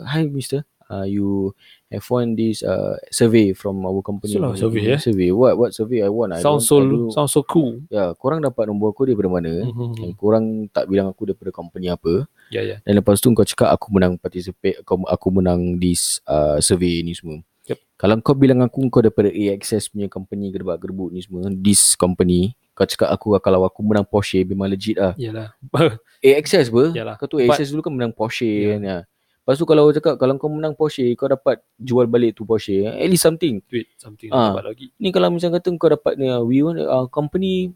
hi 0.08 0.24
Mr 0.32 0.64
uh, 0.88 1.04
you 1.04 1.52
have 1.96 2.08
won 2.12 2.36
this 2.36 2.62
uh, 2.62 3.00
survey 3.10 3.56
from 3.56 3.80
our 3.88 4.04
company 4.04 4.36
lah, 4.36 4.54
survey, 4.54 4.94
eh? 4.94 5.00
survey 5.00 5.32
what 5.32 5.56
what 5.56 5.72
survey 5.72 6.04
I 6.04 6.12
sounds 6.44 6.68
don't, 6.68 7.10
so 7.10 7.16
sounds 7.16 7.32
so 7.32 7.42
cool 7.48 7.82
ya 7.88 8.12
korang 8.20 8.44
dapat 8.44 8.68
nombor 8.68 8.92
aku 8.92 9.08
daripada 9.08 9.32
mana 9.32 9.64
Mhm. 9.66 10.04
and 10.04 10.14
korang 10.20 10.46
tak 10.70 10.92
bilang 10.92 11.08
aku 11.10 11.32
daripada 11.32 11.50
company 11.56 11.88
apa 11.90 12.28
ya 12.52 12.62
ya 12.62 12.78
dan 12.84 13.00
lepas 13.00 13.18
tu 13.24 13.32
kau 13.32 13.48
cakap 13.48 13.72
aku 13.72 13.88
menang 13.96 14.20
participate 14.20 14.84
aku, 14.84 15.08
aku 15.08 15.28
menang 15.32 15.80
this 15.80 16.20
uh, 16.28 16.60
survey 16.60 17.00
ni 17.02 17.16
semua 17.16 17.40
Yep. 17.66 17.82
kalau 17.98 18.14
kau 18.22 18.38
bilang 18.38 18.62
aku 18.62 18.78
kau 18.94 19.02
daripada 19.02 19.34
AXS 19.34 19.90
punya 19.90 20.06
company 20.06 20.54
gerbak 20.54 20.78
gerbuk 20.78 21.10
ni 21.10 21.26
semua 21.26 21.50
this 21.50 21.98
company 21.98 22.54
kau 22.78 22.86
cakap 22.86 23.10
aku 23.10 23.34
kalau 23.42 23.66
aku 23.66 23.82
menang 23.82 24.06
Porsche 24.06 24.46
memang 24.46 24.70
legit 24.70 25.02
lah 25.02 25.18
yalah 25.18 25.50
AXS 26.26 26.74
apa? 26.74 26.84
Yalah. 26.98 27.16
Kau 27.22 27.30
tu 27.30 27.38
AXS 27.38 27.70
dulu 27.70 27.86
kan 27.86 27.94
menang 27.94 28.14
Porsche 28.16 28.50
yeah. 28.50 28.70
kan 28.74 28.82
ya. 28.82 28.98
Lepas 29.46 29.62
tu 29.62 29.70
kalau 29.70 29.94
cakap 29.94 30.18
kalau 30.18 30.42
kau 30.42 30.50
menang 30.50 30.74
Porsche 30.74 31.06
kau 31.14 31.30
dapat 31.30 31.62
jual 31.78 32.10
balik 32.10 32.34
tu 32.34 32.50
Porsche 32.50 32.82
at 32.90 33.06
least 33.06 33.22
something. 33.30 33.62
tweet 33.70 33.86
something 33.94 34.34
Ah. 34.34 34.58
dapat 34.58 34.74
lagi 34.74 34.86
Ni 34.98 35.14
kalau 35.14 35.30
macam 35.30 35.54
kata 35.54 35.70
kau 35.78 35.94
dapat 35.94 36.18
ni 36.18 36.34
uh, 36.34 36.42
we 36.42 36.66
want 36.66 36.82
uh, 36.82 37.06
company 37.14 37.70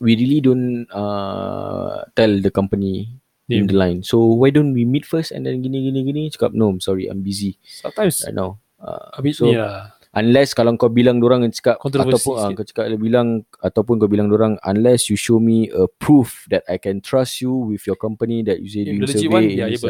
we 0.00 0.16
really 0.16 0.40
don't 0.40 0.88
uh, 0.88 2.00
tell 2.16 2.32
the 2.40 2.48
company 2.48 3.12
in 3.52 3.68
Name. 3.68 3.68
the 3.68 3.76
line. 3.76 4.00
So 4.00 4.24
why 4.40 4.48
don't 4.48 4.72
we 4.72 4.88
meet 4.88 5.04
first 5.04 5.36
and 5.36 5.44
then 5.44 5.60
gini 5.60 5.84
gini 5.84 6.00
gini 6.00 6.22
cakap 6.32 6.56
no 6.56 6.72
I'm 6.72 6.80
sorry 6.80 7.12
I'm 7.12 7.20
busy 7.20 7.60
sometimes 7.60 8.24
right 8.24 8.32
now. 8.32 8.56
Uh, 8.80 9.12
a 9.12 9.20
bit 9.20 9.36
so 9.36 9.52
ni 9.52 9.60
lah 9.60 9.92
unless 10.16 10.56
kalau 10.56 10.72
kau 10.80 10.88
bilang 10.88 11.20
orang 11.20 11.44
cakap 11.52 11.76
Kontroversi 11.76 12.24
ataupun 12.24 12.34
uh, 12.40 12.50
kau 12.56 12.64
cakap 12.64 12.84
bilang 12.96 13.44
ataupun 13.60 14.00
kau 14.00 14.08
bilang 14.08 14.32
orang 14.32 14.56
unless 14.64 15.12
you 15.12 15.16
show 15.20 15.36
me 15.36 15.68
a 15.76 15.84
proof 16.00 16.48
that 16.48 16.64
I 16.72 16.80
can 16.80 17.04
trust 17.04 17.44
you 17.44 17.52
with 17.52 17.84
your 17.84 18.00
company 18.00 18.40
that 18.48 18.64
you 18.64 18.72
say 18.72 18.88
doing 18.88 19.04
survey 19.04 19.28
one 19.28 19.44
ya 19.52 19.68
is, 19.68 19.84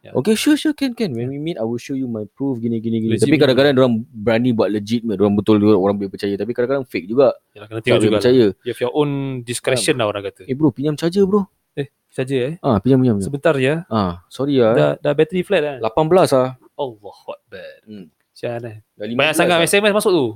to 0.00 0.16
Okay 0.24 0.34
sure 0.36 0.56
sure. 0.56 0.72
Can 0.72 0.96
can. 0.96 1.12
When 1.12 1.28
we 1.28 1.36
meet 1.36 1.60
I 1.60 1.64
will 1.68 1.80
show 1.80 1.92
you 1.92 2.08
my 2.08 2.24
proof 2.24 2.56
gini 2.60 2.80
gini 2.80 3.04
gini. 3.04 3.12
Legit 3.16 3.28
tapi 3.28 3.36
kadang-kadang 3.36 3.76
orang 3.76 3.94
berani 4.08 4.50
buat 4.56 4.72
legit 4.72 5.04
orang 5.04 5.36
betul 5.36 5.60
orang 5.60 5.96
boleh 6.00 6.08
percaya. 6.08 6.32
Tapi 6.40 6.50
kadang-kadang 6.56 6.88
fake 6.88 7.06
juga. 7.08 7.36
Yalah, 7.52 7.66
kena 7.68 7.80
tengok 7.84 8.00
juga 8.00 8.10
lah. 8.10 8.20
percaya. 8.24 8.44
You 8.64 8.70
have 8.72 8.80
your 8.80 8.94
own 8.96 9.10
discretion 9.44 10.00
lah 10.00 10.06
orang 10.08 10.24
kata. 10.32 10.48
Eh 10.48 10.56
bro 10.56 10.72
pinjam 10.72 10.96
charger 10.96 11.28
bro. 11.28 11.44
Saja 12.10 12.34
eh? 12.34 12.54
Ah 12.58 12.82
pinjam 12.82 12.98
pinjam, 12.98 13.22
pinjam. 13.22 13.26
sebentar 13.30 13.54
ya. 13.54 13.86
Ah 13.86 14.26
sorry 14.26 14.58
ah 14.58 14.74
dah 14.74 14.90
dah 14.98 15.12
battery 15.14 15.46
flat 15.46 15.62
kan 15.62 15.78
18 15.78 15.94
ah. 16.34 16.58
Allah 16.58 17.16
Akbar. 17.30 17.72
Hmm. 17.86 18.10
Sian 18.34 18.60
eh? 18.66 18.82
Dah 18.98 19.06
banyak 19.06 19.34
15 19.36 19.38
sangat 19.38 19.56
ah. 19.62 19.66
SMS 19.70 19.92
masuk 19.94 20.10
tu. 20.10 20.26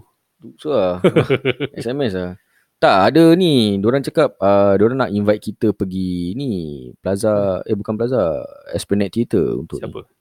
So 0.62 0.70
lah 0.70 1.02
SMS 1.82 2.14
lah 2.14 2.30
Tak 2.78 3.14
ada 3.14 3.32
ni. 3.32 3.80
Diorang 3.80 4.04
cakap 4.04 4.36
uh, 4.36 4.76
Diorang 4.76 4.98
nak 5.00 5.08
invite 5.08 5.40
kita 5.40 5.72
pergi 5.72 6.36
Ni 6.36 6.52
Plaza 7.00 7.64
Eh 7.64 7.72
bukan 7.72 7.96
Plaza 7.96 8.44
Esplanade 8.76 9.08
Theatre 9.14 9.56
Untuk 9.56 9.80
siapa? 9.80 10.04
ni. 10.04 10.12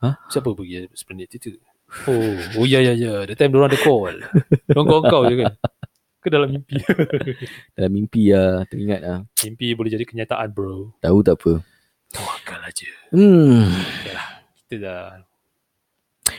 Hah? 0.00 0.14
siapa 0.30 0.48
pergi 0.54 0.86
Esplanade 0.92 1.28
Theatre? 1.28 1.58
Oh 2.06 2.62
oh 2.62 2.64
ya 2.68 2.78
ya 2.78 2.94
ya. 2.94 3.26
That 3.26 3.34
time 3.34 3.50
diorang 3.50 3.74
ada 3.74 3.80
call. 3.82 4.22
Diorang 4.70 4.86
call 4.86 5.02
kau 5.10 5.22
je 5.26 5.34
kan? 5.42 5.54
Ke 6.20 6.28
dalam 6.28 6.52
mimpi? 6.52 6.76
Dalam 7.80 7.90
mimpi 7.96 8.28
lah 8.28 8.62
Teringat 8.68 9.00
lah 9.00 9.18
mimpi 9.40 9.72
boleh 9.72 9.88
jadi 9.88 10.04
kenyataan 10.04 10.52
bro. 10.52 10.92
Tahu 11.00 11.18
tak 11.24 11.40
apa. 11.40 11.64
Tawakal 12.12 12.60
aja 12.60 12.88
Hmm. 13.10 13.72
Kita 14.68 14.76
dah. 14.78 15.24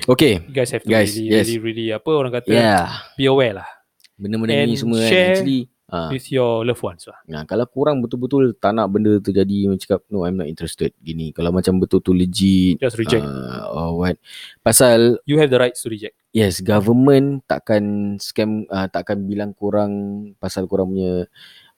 Okay. 0.07 0.39
You 0.47 0.53
guys 0.55 0.71
have 0.71 0.85
to 0.85 0.89
Guys, 0.89 1.11
really, 1.17 1.33
yes. 1.33 1.49
really 1.49 1.57
really 1.59 1.87
apa 1.91 2.07
orang 2.13 2.31
kata? 2.31 2.47
Yeah. 2.53 2.87
Be 3.19 3.25
aware 3.27 3.57
lah 3.59 3.80
Benda-benda 4.21 4.53
And 4.53 4.69
ni 4.69 4.77
semua 4.77 5.01
kan 5.01 5.09
Actually 5.09 5.61
ah, 5.89 6.13
with 6.13 6.29
your 6.29 6.61
loved 6.61 6.85
ones 6.85 7.03
lah 7.09 7.17
Nah, 7.25 7.43
kalau 7.49 7.65
korang 7.65 7.97
betul-betul 7.99 8.53
tak 8.61 8.77
nak 8.77 8.93
benda 8.93 9.17
tu 9.17 9.33
jadi 9.33 9.65
macam 9.65 9.81
cakap 9.81 10.05
no 10.13 10.23
I'm 10.23 10.37
not 10.37 10.47
interested 10.47 10.93
gini. 11.01 11.33
Kalau 11.33 11.49
macam 11.49 11.81
betul-betul 11.81 12.21
legit 12.21 12.77
just 12.77 13.01
reject 13.01 13.25
uh, 13.25 13.65
or 13.73 13.97
what. 13.97 14.15
Pasal 14.61 15.17
you 15.25 15.41
have 15.41 15.49
the 15.49 15.57
rights 15.57 15.81
to 15.81 15.89
reject 15.89 16.13
yes 16.31 16.61
government 16.61 17.43
takkan 17.49 18.15
scam 18.21 18.69
uh, 18.69 18.87
takkan 18.87 19.25
bilang 19.25 19.57
korang 19.57 19.91
pasal 20.37 20.69
korang 20.69 20.93
punya 20.93 21.25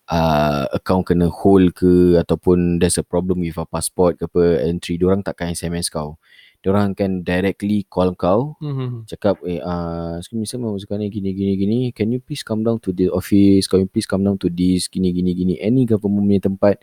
uh, 0.09 0.65
account 0.73 1.07
kena 1.07 1.31
hold 1.31 1.71
ke 1.75 2.19
ataupun 2.19 2.79
there's 2.79 2.99
a 2.99 3.05
problem 3.05 3.39
with 3.43 3.55
a 3.55 3.65
passport 3.65 4.19
ke 4.19 4.27
apa 4.27 4.67
entry 4.67 4.99
diorang 4.99 5.23
takkan 5.23 5.51
SMS 5.53 5.87
kau. 5.87 6.19
Diorang 6.63 6.95
akan 6.95 7.21
directly 7.21 7.83
call 7.83 8.15
kau 8.15 8.55
mm-hmm. 8.57 9.03
cakap 9.03 9.35
eh 9.43 9.59
uh, 9.59 10.15
excuse 10.15 10.39
me 10.39 10.47
sir 10.47 10.55
masukkan 10.55 10.95
ni 10.95 11.11
gini 11.11 11.29
gini 11.29 11.53
gini 11.53 11.77
can 11.91 12.07
you 12.07 12.17
please 12.17 12.39
come 12.39 12.63
down 12.63 12.79
to 12.79 12.89
the 12.89 13.11
office 13.11 13.67
can 13.67 13.83
you 13.83 13.89
please 13.89 14.07
come 14.07 14.23
down 14.23 14.39
to 14.39 14.47
this 14.47 14.87
gini 14.87 15.11
gini 15.11 15.35
gini 15.35 15.53
any 15.59 15.83
government 15.83 16.23
punya 16.23 16.39
tempat 16.41 16.79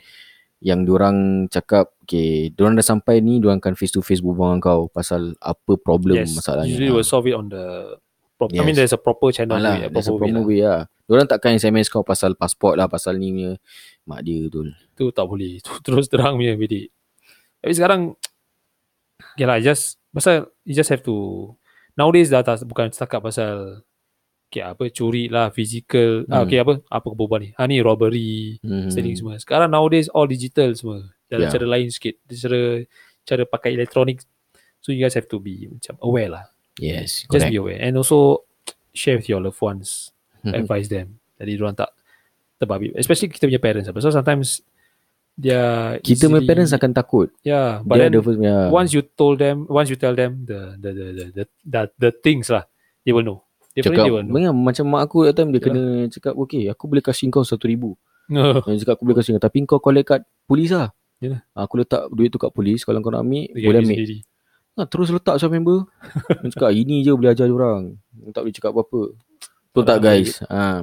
yang 0.60 0.84
diorang 0.84 1.48
cakap 1.48 1.96
okay 1.98 2.52
diorang 2.52 2.76
dah 2.76 2.84
sampai 2.84 3.18
ni 3.18 3.40
diorang 3.40 3.56
akan 3.56 3.72
face 3.72 3.88
to 3.90 3.98
face 3.98 4.20
berbual 4.20 4.52
dengan 4.52 4.60
kau 4.60 4.80
pasal 4.86 5.32
apa 5.38 5.72
problem 5.74 6.20
yes 6.20 6.36
masalahnya 6.36 6.68
usually 6.68 6.92
Ah. 6.92 6.94
will 6.94 7.08
solve 7.08 7.24
it 7.24 7.32
on 7.32 7.48
the 7.48 7.96
prop- 8.36 8.52
I 8.52 8.60
Yes. 8.60 8.64
mean 8.64 8.76
there's 8.76 8.92
a 8.92 9.00
proper 9.00 9.32
channel 9.32 9.56
Alah, 9.56 9.74
way, 9.74 9.80
a 9.80 9.88
there's 9.88 10.04
a 10.04 10.12
proper 10.12 10.20
way 10.20 10.28
promo 10.28 10.38
lah. 10.38 10.46
way 10.46 10.60
lah. 10.60 10.80
Diorang 11.02 11.24
takkan 11.26 11.56
SMS 11.56 11.88
kau 11.88 12.00
pasal 12.00 12.36
pasport 12.36 12.76
lah, 12.76 12.84
pasal 12.84 13.16
ni 13.16 13.32
punya 13.32 13.52
mak 14.04 14.20
dia 14.22 14.44
betul. 14.44 14.76
tu 14.92 15.08
tak 15.08 15.24
boleh 15.24 15.56
tu 15.58 15.72
terus 15.80 16.04
terang 16.06 16.36
punya 16.36 16.52
bidik 16.52 16.92
tapi 17.58 17.72
sekarang 17.72 18.12
okay 19.32 19.46
lah 19.46 19.58
just 19.58 19.98
pasal 20.10 20.48
you 20.62 20.72
just 20.72 20.88
have 20.88 21.00
to 21.00 21.46
nowadays 21.94 22.28
dah 22.28 22.40
tak 22.40 22.62
bukan 22.64 22.90
setakat 22.90 23.20
pasal 23.20 23.82
okay, 24.48 24.62
apa 24.62 24.90
curi 24.90 25.30
lah 25.30 25.50
physical 25.50 26.26
hmm. 26.26 26.32
ah, 26.32 26.42
Hmm. 26.42 26.46
okay 26.46 26.58
apa 26.58 26.72
apa 26.86 27.06
berbual 27.08 27.40
ni 27.40 27.50
ha 27.54 27.64
ni 27.64 27.78
robbery 27.78 28.58
Hmm. 28.60 28.90
stealing 28.90 29.14
semua 29.14 29.38
sekarang 29.38 29.70
nowadays 29.70 30.10
all 30.10 30.26
digital 30.26 30.70
semua 30.74 31.06
dalam 31.30 31.46
Yeah. 31.46 31.54
cara 31.54 31.66
lain 31.68 31.88
sikit 31.88 32.18
cara 32.26 32.82
cara 33.22 33.42
pakai 33.44 33.78
elektronik 33.78 34.22
so 34.82 34.90
you 34.90 34.98
guys 34.98 35.14
have 35.14 35.28
to 35.28 35.38
be 35.38 35.66
macam 35.66 35.94
aware 36.02 36.30
lah 36.30 36.44
Yes, 36.80 37.28
just 37.28 37.44
correct. 37.44 37.52
be 37.52 37.60
aware 37.60 37.76
and 37.76 37.92
also 37.94 38.48
share 38.90 39.20
with 39.20 39.28
your 39.28 39.38
loved 39.38 39.60
ones 39.60 40.10
Mhm. 40.40 40.64
advise 40.64 40.88
them. 40.88 41.20
Jadi 41.36 41.60
orang 41.60 41.76
tak 41.76 41.92
terbabi. 42.56 42.88
Especially 42.96 43.28
kita 43.28 43.44
punya 43.44 43.60
parents. 43.60 43.92
So 43.92 44.08
sometimes 44.08 44.64
dia 45.40 45.60
Kita 45.98 46.28
punya 46.28 46.44
parents 46.44 46.70
akan 46.70 46.90
takut. 46.92 47.32
yeah, 47.40 47.80
but 47.80 47.96
Dia 47.96 48.06
then 48.06 48.20
first 48.20 48.36
punya 48.36 48.68
once 48.68 48.92
you 48.92 49.00
told 49.00 49.36
them, 49.36 49.64
once 49.66 49.88
you 49.88 49.96
tell 49.96 50.12
them 50.12 50.44
the 50.44 50.76
the 50.76 50.90
the 50.92 51.06
the 51.08 51.24
the, 51.32 51.44
the, 51.64 51.80
the 51.96 52.10
things 52.12 52.46
lah, 52.46 52.68
they 53.02 53.10
will 53.10 53.24
know. 53.24 53.40
Definitely 53.70 53.86
cakap 53.88 54.04
they 54.04 54.12
will 54.12 54.22
know. 54.22 54.34
Bayang, 54.36 54.56
macam 54.56 54.84
mak 54.86 55.02
aku 55.06 55.24
that 55.24 55.34
time 55.34 55.48
dia 55.48 55.58
Yalah. 55.58 55.66
kena 55.72 55.82
cakap 56.10 56.34
okay 56.34 56.62
aku 56.66 56.84
boleh 56.86 57.00
kasih 57.00 57.26
kau 57.28 57.40
satu 57.40 57.64
ribu 57.64 57.96
No. 58.26 58.62
Dia 58.62 58.78
cakap 58.78 58.94
aku 58.94 59.04
boleh 59.06 59.18
kasih 59.18 59.30
kau 59.34 59.42
tapi 59.42 59.56
kau 59.64 59.80
collect 59.80 60.06
kat 60.06 60.20
polis 60.44 60.70
lah 60.70 60.92
Yalah. 61.18 61.40
aku 61.52 61.74
letak 61.78 62.06
duit 62.10 62.28
tu 62.28 62.36
kat 62.36 62.50
polis 62.50 62.82
kalau 62.82 62.98
kau 62.98 63.08
nak 63.08 63.22
ambil 63.22 63.46
Dia 63.48 63.66
boleh 63.66 63.80
ambil 63.80 63.96
sendiri. 63.96 64.18
ha, 64.72 64.86
terus 64.86 65.08
letak 65.10 65.36
sama 65.36 65.54
member 65.54 65.86
dia 66.38 66.48
cakap 66.50 66.70
ini 66.70 67.00
je 67.00 67.10
boleh 67.10 67.30
ajar 67.30 67.46
orang 67.46 67.94
tak 68.30 68.42
boleh 68.42 68.54
cakap 68.54 68.70
apa-apa 68.70 69.02
betul 69.70 69.82
tak 69.84 69.98
guys 70.00 70.30
ha. 70.46 70.82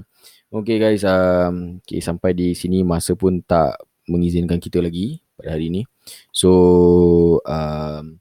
okay 0.50 0.76
guys 0.78 1.04
um, 1.04 1.80
okay, 1.80 2.00
sampai 2.00 2.32
di 2.32 2.52
sini 2.52 2.84
masa 2.84 3.16
pun 3.16 3.40
tak 3.42 3.76
mengizinkan 4.08 4.58
kita 4.58 4.80
lagi 4.80 5.22
pada 5.38 5.54
hari 5.54 5.70
ni 5.70 5.82
so 6.32 6.50
um, 7.44 8.18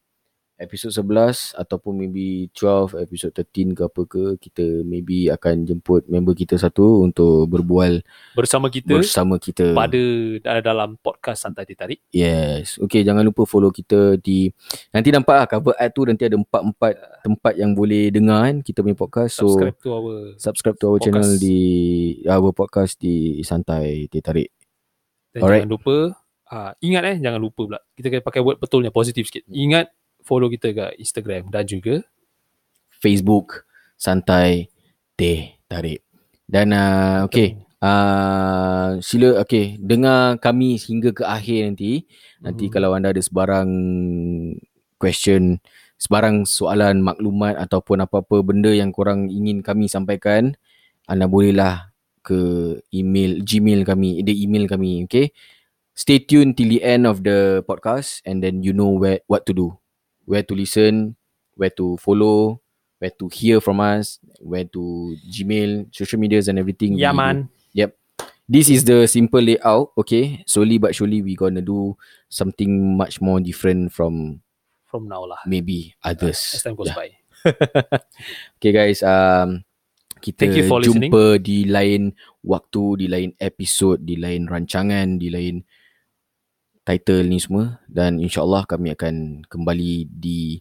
episod 0.57 0.89
11 0.89 1.53
ataupun 1.53 1.93
maybe 1.93 2.49
12 2.57 2.97
episod 3.05 3.29
13 3.29 3.77
ke 3.77 3.83
apa 3.85 4.03
ke 4.09 4.25
kita 4.41 4.65
maybe 4.89 5.29
akan 5.29 5.69
jemput 5.69 6.09
member 6.09 6.33
kita 6.33 6.57
satu 6.57 7.05
untuk 7.05 7.45
berbual 7.53 8.01
Bersama 8.33 8.73
kita 8.73 8.97
bersama 8.97 9.37
kita 9.37 9.77
pada 9.77 10.61
dalam 10.65 10.97
podcast 10.97 11.45
Santai 11.45 11.69
Ditarik. 11.69 12.01
Yes. 12.09 12.81
Okay, 12.81 13.05
jangan 13.05 13.29
lupa 13.29 13.45
follow 13.45 13.69
kita 13.69 14.17
di 14.17 14.49
nanti 14.93 15.13
nampak 15.13 15.37
lah 15.37 15.47
cover 15.49 15.77
art 15.77 15.93
tu 15.93 16.09
nanti 16.09 16.25
ada 16.25 16.41
empat-empat 16.41 16.93
tempat 17.21 17.53
yang 17.61 17.77
boleh 17.77 18.09
dengar 18.09 18.49
kan 18.49 18.57
kita 18.65 18.81
punya 18.81 18.97
podcast. 18.97 19.37
So 19.37 19.53
Subscribe 19.53 19.79
to 19.85 19.91
our 19.93 20.15
subscribe 20.41 20.77
to 20.81 20.87
our 20.89 20.97
Podcast. 20.97 21.05
channel 21.05 21.31
di 21.37 21.61
our 22.25 22.53
podcast 22.57 22.97
di 22.97 23.45
Santai 23.45 24.09
Tarik. 24.09 24.56
Dan 25.37 25.41
Alright. 25.45 25.69
jangan 25.69 25.73
lupa 25.77 25.97
uh, 26.49 26.73
Ingat 26.81 27.03
eh 27.05 27.17
Jangan 27.21 27.41
lupa 27.45 27.61
pula 27.69 27.81
Kita 27.93 28.09
kena 28.09 28.25
pakai 28.25 28.41
word 28.41 28.57
betulnya 28.57 28.89
Positif 28.89 29.29
sikit 29.29 29.45
Ingat 29.53 29.93
Follow 30.25 30.49
kita 30.49 30.73
kat 30.73 30.97
Instagram 30.97 31.53
Dan 31.53 31.69
juga 31.69 32.01
Facebook 32.97 33.69
Santai 33.97 34.69
Teh 35.17 35.57
Tarik. 35.67 36.05
Dan 36.47 36.71
uh, 36.71 37.27
okay, 37.27 37.59
uh, 37.83 39.01
sila 39.03 39.43
okay 39.43 39.75
dengar 39.83 40.39
kami 40.39 40.79
hingga 40.79 41.11
ke 41.11 41.27
akhir 41.27 41.75
nanti. 41.75 42.07
Nanti 42.39 42.69
Mhm. 42.69 42.73
kalau 42.73 42.95
anda 42.95 43.11
ada 43.11 43.19
sebarang 43.19 43.71
question, 45.01 45.59
sebarang 45.99 46.47
soalan, 46.47 47.03
maklumat 47.03 47.59
ataupun 47.59 48.05
apa-apa 48.07 48.47
benda 48.47 48.71
yang 48.71 48.95
korang 48.95 49.27
ingin 49.27 49.61
kami 49.65 49.91
sampaikan, 49.91 50.55
anda 51.11 51.27
bolehlah 51.27 51.91
ke 52.27 52.83
email 52.91 53.39
Gmail 53.47 53.87
kami, 53.87 54.27
the 54.27 54.35
email 54.35 54.67
kami, 54.67 55.07
okay? 55.07 55.31
Stay 55.95 56.19
tuned 56.19 56.59
till 56.59 56.69
the 56.69 56.83
end 56.83 57.07
of 57.07 57.23
the 57.23 57.63
podcast 57.71 58.21
and 58.27 58.43
then 58.43 58.67
you 58.67 58.75
know 58.75 58.91
where 58.91 59.23
what 59.31 59.47
to 59.47 59.55
do. 59.55 59.79
Where 60.27 60.43
to 60.43 60.53
listen, 60.59 61.15
where 61.55 61.71
to 61.79 61.95
follow, 62.03 62.59
where 62.99 63.15
to 63.23 63.31
hear 63.31 63.63
from 63.63 63.79
us, 63.79 64.19
where 64.43 64.67
to 64.75 65.15
Gmail, 65.31 65.95
social 65.95 66.19
medias 66.19 66.51
and 66.51 66.59
everything. 66.59 66.99
Ya 66.99 67.15
we 67.15 67.15
do. 67.15 67.23
man 67.23 67.39
This 68.47 68.71
is 68.71 68.87
the 68.87 69.11
simple 69.11 69.43
layout, 69.43 69.91
okay? 69.99 70.47
Slowly 70.47 70.79
but 70.79 70.95
surely 70.95 71.19
we 71.19 71.35
gonna 71.35 71.63
do 71.63 71.99
something 72.31 72.95
much 72.95 73.19
more 73.19 73.43
different 73.43 73.91
from 73.91 74.39
From 74.87 75.11
now 75.11 75.27
lah 75.27 75.43
maybe 75.51 75.99
others. 75.99 76.55
As 76.55 76.63
time 76.63 76.79
goes 76.79 76.95
Yeah. 76.95 76.95
by 76.95 77.09
Okay 78.63 78.71
guys, 78.71 79.03
um, 79.03 79.67
kita 80.19 80.45
Thank 80.45 80.57
you 80.57 80.65
for 80.67 80.79
listening. 80.81 81.09
jumpa 81.09 81.39
di 81.39 81.65
lain 81.65 82.11
waktu, 82.41 82.85
di 82.99 83.07
lain 83.07 83.31
episod, 83.37 83.99
di 83.99 84.17
lain 84.17 84.47
rancangan, 84.47 85.17
di 85.17 85.29
lain 85.29 85.61
title 86.83 87.27
ni 87.27 87.39
semua 87.39 87.83
dan 87.85 88.17
insyaallah 88.17 88.63
kami 88.65 88.95
akan 88.95 89.15
kembali 89.45 89.93
di 90.07 90.59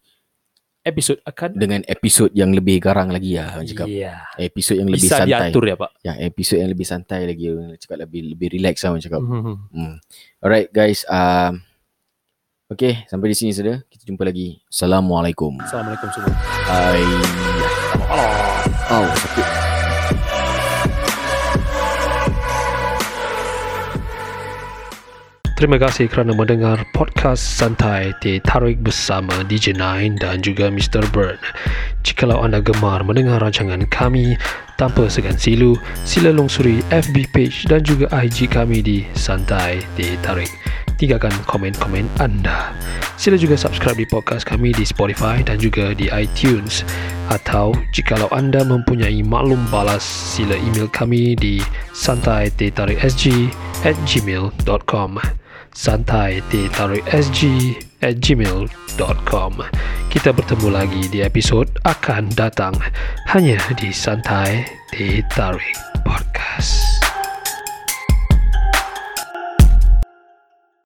Episod 0.82 1.18
akan 1.26 1.58
dengan 1.58 1.82
episod 1.90 2.30
yang 2.30 2.54
lebih 2.54 2.78
garang 2.78 3.10
lagi 3.10 3.34
lah 3.34 3.58
orang 3.58 3.66
cakap. 3.66 3.90
yeah. 3.90 4.22
Episod 4.38 4.78
yang 4.78 4.86
lebih 4.86 5.02
Bisa 5.02 5.18
santai. 5.18 5.50
diatur 5.50 5.66
ya 5.66 5.74
pak 5.74 5.92
Ya, 6.06 6.14
episod 6.22 6.62
yang 6.62 6.70
lebih 6.70 6.86
santai 6.86 7.26
lagi 7.26 7.50
orang 7.50 7.74
cakap 7.82 8.06
lebih 8.06 8.22
lebih 8.30 8.54
relax 8.54 8.86
lah 8.86 8.94
orang 8.94 9.02
cakap. 9.02 9.18
Mhm. 9.18 9.56
Hmm. 9.74 9.96
Alright 10.38 10.70
guys, 10.70 11.02
um, 11.10 11.58
okay 12.70 13.02
sampai 13.10 13.34
di 13.34 13.38
sini 13.38 13.50
saja. 13.50 13.82
Kita 13.82 14.06
jumpa 14.06 14.30
lagi. 14.30 14.62
Assalamualaikum. 14.70 15.58
Assalamualaikum 15.58 16.10
semua 16.14 16.38
Hai. 16.70 17.02
Oh, 18.86 19.10
sakit. 19.10 19.48
Terima 25.56 25.82
kasih 25.82 26.06
kerana 26.06 26.38
mendengar 26.38 26.86
podcast 26.94 27.42
santai 27.42 28.14
ditarik 28.22 28.78
bersama 28.86 29.42
DJ 29.50 29.74
Nine 29.74 30.22
dan 30.22 30.46
juga 30.46 30.70
Mr. 30.70 31.02
Bird. 31.10 31.42
Jikalau 32.06 32.46
anda 32.46 32.62
gemar 32.62 33.02
mendengar 33.02 33.42
rancangan 33.42 33.90
kami 33.90 34.38
tanpa 34.78 35.10
segan 35.10 35.34
silu, 35.34 35.74
sila 36.06 36.30
lungsuri 36.30 36.86
FB 36.94 37.34
page 37.34 37.66
dan 37.66 37.82
juga 37.82 38.06
IG 38.14 38.54
kami 38.54 38.86
di 38.86 39.02
Santai 39.18 39.82
Ditarik. 39.98 40.54
Tinggalkan 40.96 41.34
komen-komen 41.48 42.08
anda. 42.24 42.72
Sila 43.16 43.36
juga 43.40 43.56
subscribe 43.60 44.00
di 44.00 44.08
podcast 44.08 44.48
kami 44.48 44.76
di 44.76 44.84
Spotify 44.84 45.44
dan 45.44 45.60
juga 45.60 45.92
di 45.96 46.08
iTunes. 46.12 46.88
Atau 47.32 47.74
jikalau 47.92 48.30
anda 48.32 48.62
mempunyai 48.62 49.24
maklum 49.26 49.60
balas, 49.74 50.04
sila 50.04 50.56
email 50.56 50.88
kami 50.92 51.36
di 51.36 51.60
santai.tarikSG 51.92 53.52
at 53.84 53.98
gmail.com 54.08 55.20
santai 55.76 56.40
sg 57.12 57.40
at 58.00 58.16
gmail.com 58.24 59.54
Kita 60.08 60.32
bertemu 60.32 60.68
lagi 60.72 61.04
di 61.12 61.20
episod 61.20 61.68
akan 61.84 62.32
datang 62.32 62.72
hanya 63.36 63.60
di 63.76 63.92
Santai 63.92 64.64
Tarik. 65.36 66.95